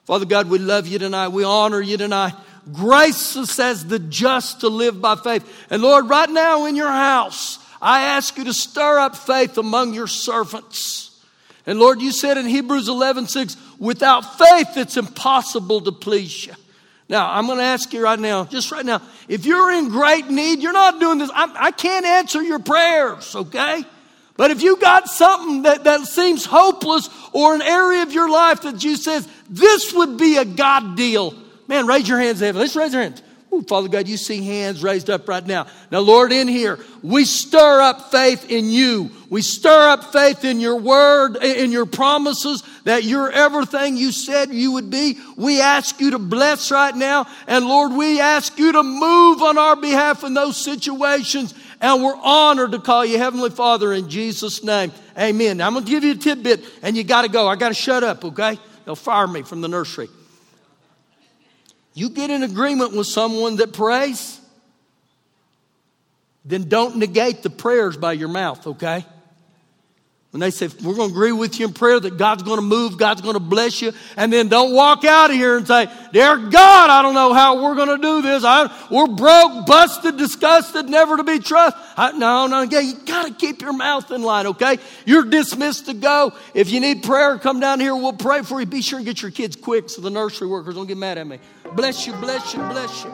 Father 0.05 0.25
God, 0.25 0.49
we 0.49 0.59
love 0.59 0.87
you 0.87 0.99
tonight. 0.99 1.29
We 1.29 1.45
honor 1.45 1.81
you 1.81 1.97
tonight. 1.97 2.35
Grace 2.73 3.37
us 3.37 3.59
as 3.59 3.87
the 3.87 3.99
just 3.99 4.61
to 4.61 4.69
live 4.69 5.01
by 5.01 5.17
faith. 5.17 5.45
And 5.71 5.83
Lord, 5.83 6.09
right 6.09 6.31
now 6.31 6.67
in 6.67 6.77
your 6.77 6.91
house, 6.91 7.59
I 7.81 8.03
ask 8.03 8.37
you 8.37 8.45
to 8.45 8.53
stir 8.53 8.99
up 8.99 9.17
faith 9.17 9.59
among 9.59 9.95
your 9.95 10.07
servants. 10.07 11.21
And 11.67 11.79
Lord, 11.79 12.01
you 12.01 12.13
said 12.13 12.39
in 12.39 12.47
Hebrews 12.47 12.89
11 12.89 13.27
6, 13.27 13.57
without 13.79 14.39
faith, 14.39 14.77
it's 14.77 14.97
impossible 14.97 15.81
to 15.83 15.93
please 15.93 16.47
you. 16.47 16.55
Now, 17.09 17.31
I'm 17.31 17.47
going 17.47 17.59
to 17.59 17.65
ask 17.65 17.93
you 17.93 18.03
right 18.03 18.19
now, 18.19 18.45
just 18.45 18.73
right 18.73 18.87
now, 18.87 19.03
if 19.33 19.47
you're 19.47 19.71
in 19.73 19.89
great 19.89 20.29
need, 20.29 20.61
you're 20.61 20.75
not 20.75 21.01
doing 21.01 21.17
this. 21.17 21.31
I, 21.33 21.51
I 21.59 21.71
can't 21.71 22.05
answer 22.05 22.43
your 22.43 22.59
prayers, 22.59 23.35
okay? 23.35 23.83
But 24.37 24.51
if 24.51 24.61
you 24.61 24.77
got 24.77 25.09
something 25.09 25.63
that, 25.63 25.85
that 25.85 26.03
seems 26.03 26.45
hopeless 26.45 27.09
or 27.33 27.55
an 27.55 27.63
area 27.63 28.03
of 28.03 28.13
your 28.13 28.29
life 28.29 28.61
that 28.61 28.85
you 28.85 28.95
says, 28.95 29.27
this 29.49 29.95
would 29.95 30.19
be 30.19 30.37
a 30.37 30.45
God 30.45 30.99
deal, 30.99 31.35
man, 31.67 31.87
raise 31.87 32.07
your 32.07 32.19
hands, 32.19 32.43
Evan. 32.43 32.61
Let's 32.61 32.77
raise 32.77 32.93
your 32.93 33.01
hands. 33.01 33.23
Ooh, 33.53 33.63
Father 33.63 33.89
God, 33.89 34.09
you 34.09 34.17
see 34.17 34.43
hands 34.43 34.83
raised 34.83 35.11
up 35.11 35.29
right 35.29 35.47
now. 35.47 35.67
Now, 35.91 36.01
Lord, 36.01 36.33
in 36.33 36.49
here, 36.49 36.79
we 37.03 37.27
stir 37.27 37.83
up 37.83 38.11
faith 38.11 38.51
in 38.51 38.71
you. 38.71 39.11
We 39.29 39.43
stir 39.43 39.91
up 39.91 40.11
faith 40.11 40.43
in 40.45 40.59
your 40.59 40.77
word, 40.77 41.37
in 41.37 41.71
your 41.71 41.85
promises 41.85 42.63
that 42.85 43.05
you're 43.05 43.31
everything 43.31 43.99
you 43.99 44.11
said 44.11 44.51
you 44.55 44.73
would 44.73 44.89
be. 44.89 45.19
We 45.37 45.61
ask 45.61 46.01
you 46.01 46.13
to 46.13 46.19
bless 46.19 46.71
right 46.71 46.97
now. 46.97 47.27
And 47.47 47.67
Lord, 47.67 47.93
we 47.93 48.21
ask 48.21 48.59
you 48.59 48.73
to 48.73 48.83
move 48.83 49.43
on 49.43 49.59
our 49.59 49.77
behalf 49.77 50.25
in 50.25 50.33
those 50.33 50.57
situations. 50.57 51.53
And 51.83 52.03
we're 52.03 52.17
honored 52.17 52.73
to 52.73 52.79
call 52.79 53.05
you 53.05 53.19
Heavenly 53.19 53.51
Father 53.51 53.93
in 53.93 54.09
Jesus' 54.09 54.65
name. 54.65 54.93
Amen. 55.19 55.59
Now, 55.59 55.67
I'm 55.67 55.75
going 55.75 55.85
to 55.85 55.91
give 55.91 56.05
you 56.05 56.13
a 56.13 56.17
tidbit 56.17 56.65
and 56.83 56.97
you 56.97 57.05
got 57.05 57.23
to 57.23 57.29
go. 57.29 57.49
I 57.49 57.57
got 57.57 57.69
to 57.69 57.75
shut 57.75 58.03
up, 58.03 58.25
okay? 58.25 58.59
They'll 58.87 58.97
fire 58.97 59.27
me 59.27 59.43
from 59.43 59.61
the 59.61 59.69
nursery. 59.69 60.09
You 61.95 62.09
get 62.11 62.31
in 62.31 62.43
agreement 62.43 62.95
with 62.95 63.07
someone 63.07 63.57
that 63.57 63.73
prays, 63.73 64.41
then 66.45 66.69
don't 66.69 66.97
negate 66.97 67.43
the 67.43 67.51
prayers 67.51 67.97
by 67.97 68.13
your 68.13 68.29
mouth, 68.29 68.67
okay? 68.67 69.05
When 70.33 70.41
they 70.41 70.51
say, 70.51 70.69
we're 70.83 70.95
going 70.95 71.11
to 71.11 71.15
agree 71.15 71.33
with 71.33 71.61
you 71.61 71.67
in 71.67 71.75
prayer 71.75 72.01
that 72.01 72.17
God's 72.17 72.43
going 72.43 72.57
to 72.57 72.63
move, 72.63 72.97
God's 72.97 73.21
going 73.21 73.35
to 73.35 73.41
bless 73.41 73.83
you, 73.83 73.93
and 74.17 74.33
then 74.33 74.49
don't 74.49 74.73
walk 74.73 75.05
out 75.05 75.29
of 75.29 75.37
here 75.37 75.59
and 75.59 75.69
say, 75.69 75.87
Dear 76.11 76.39
God, 76.39 76.89
I 76.89 77.03
don't 77.03 77.13
know 77.13 77.35
how 77.35 77.63
we're 77.63 77.75
going 77.75 77.95
to 77.95 77.99
do 77.99 78.23
this. 78.23 78.43
I, 78.43 78.75
we're 78.91 79.09
broke, 79.09 79.67
busted, 79.67 80.17
disgusted, 80.17 80.89
never 80.89 81.19
to 81.19 81.25
be 81.25 81.39
trusted. 81.39 81.79
I, 81.99 82.13
no, 82.13 82.47
no, 82.47 82.63
yeah, 82.63 82.81
you 82.81 82.95
got 83.05 83.27
to 83.27 83.35
keep 83.35 83.61
your 83.61 83.75
mouth 83.75 84.11
in 84.11 84.23
line, 84.23 84.47
okay? 84.47 84.79
You're 85.05 85.27
dismissed 85.27 85.85
to 85.87 85.93
go. 85.93 86.33
If 86.55 86.71
you 86.71 86.81
need 86.81 87.03
prayer, 87.03 87.37
come 87.37 87.61
down 87.61 87.79
here. 87.79 87.95
We'll 87.95 88.15
pray 88.15 88.41
for 88.41 88.59
you. 88.59 88.65
Be 88.65 88.81
sure 88.81 89.01
and 89.01 89.07
get 89.07 89.21
your 89.21 89.33
kids 89.33 89.55
quick 89.55 89.91
so 89.91 90.01
the 90.01 90.09
nursery 90.09 90.49
workers 90.49 90.77
don't 90.77 90.87
get 90.87 90.97
mad 90.97 91.19
at 91.19 91.27
me. 91.27 91.41
Bless 91.75 92.07
you, 92.07 92.15
bless 92.15 92.55
you, 92.55 92.61
bless 92.61 93.05
you. 93.05 93.13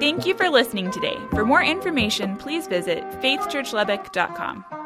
Thank 0.00 0.24
you 0.24 0.34
for 0.38 0.48
listening 0.48 0.90
today. 0.90 1.18
For 1.32 1.44
more 1.44 1.62
information, 1.62 2.38
please 2.38 2.66
visit 2.66 3.04
faithchurchlubbock.com. 3.20 4.83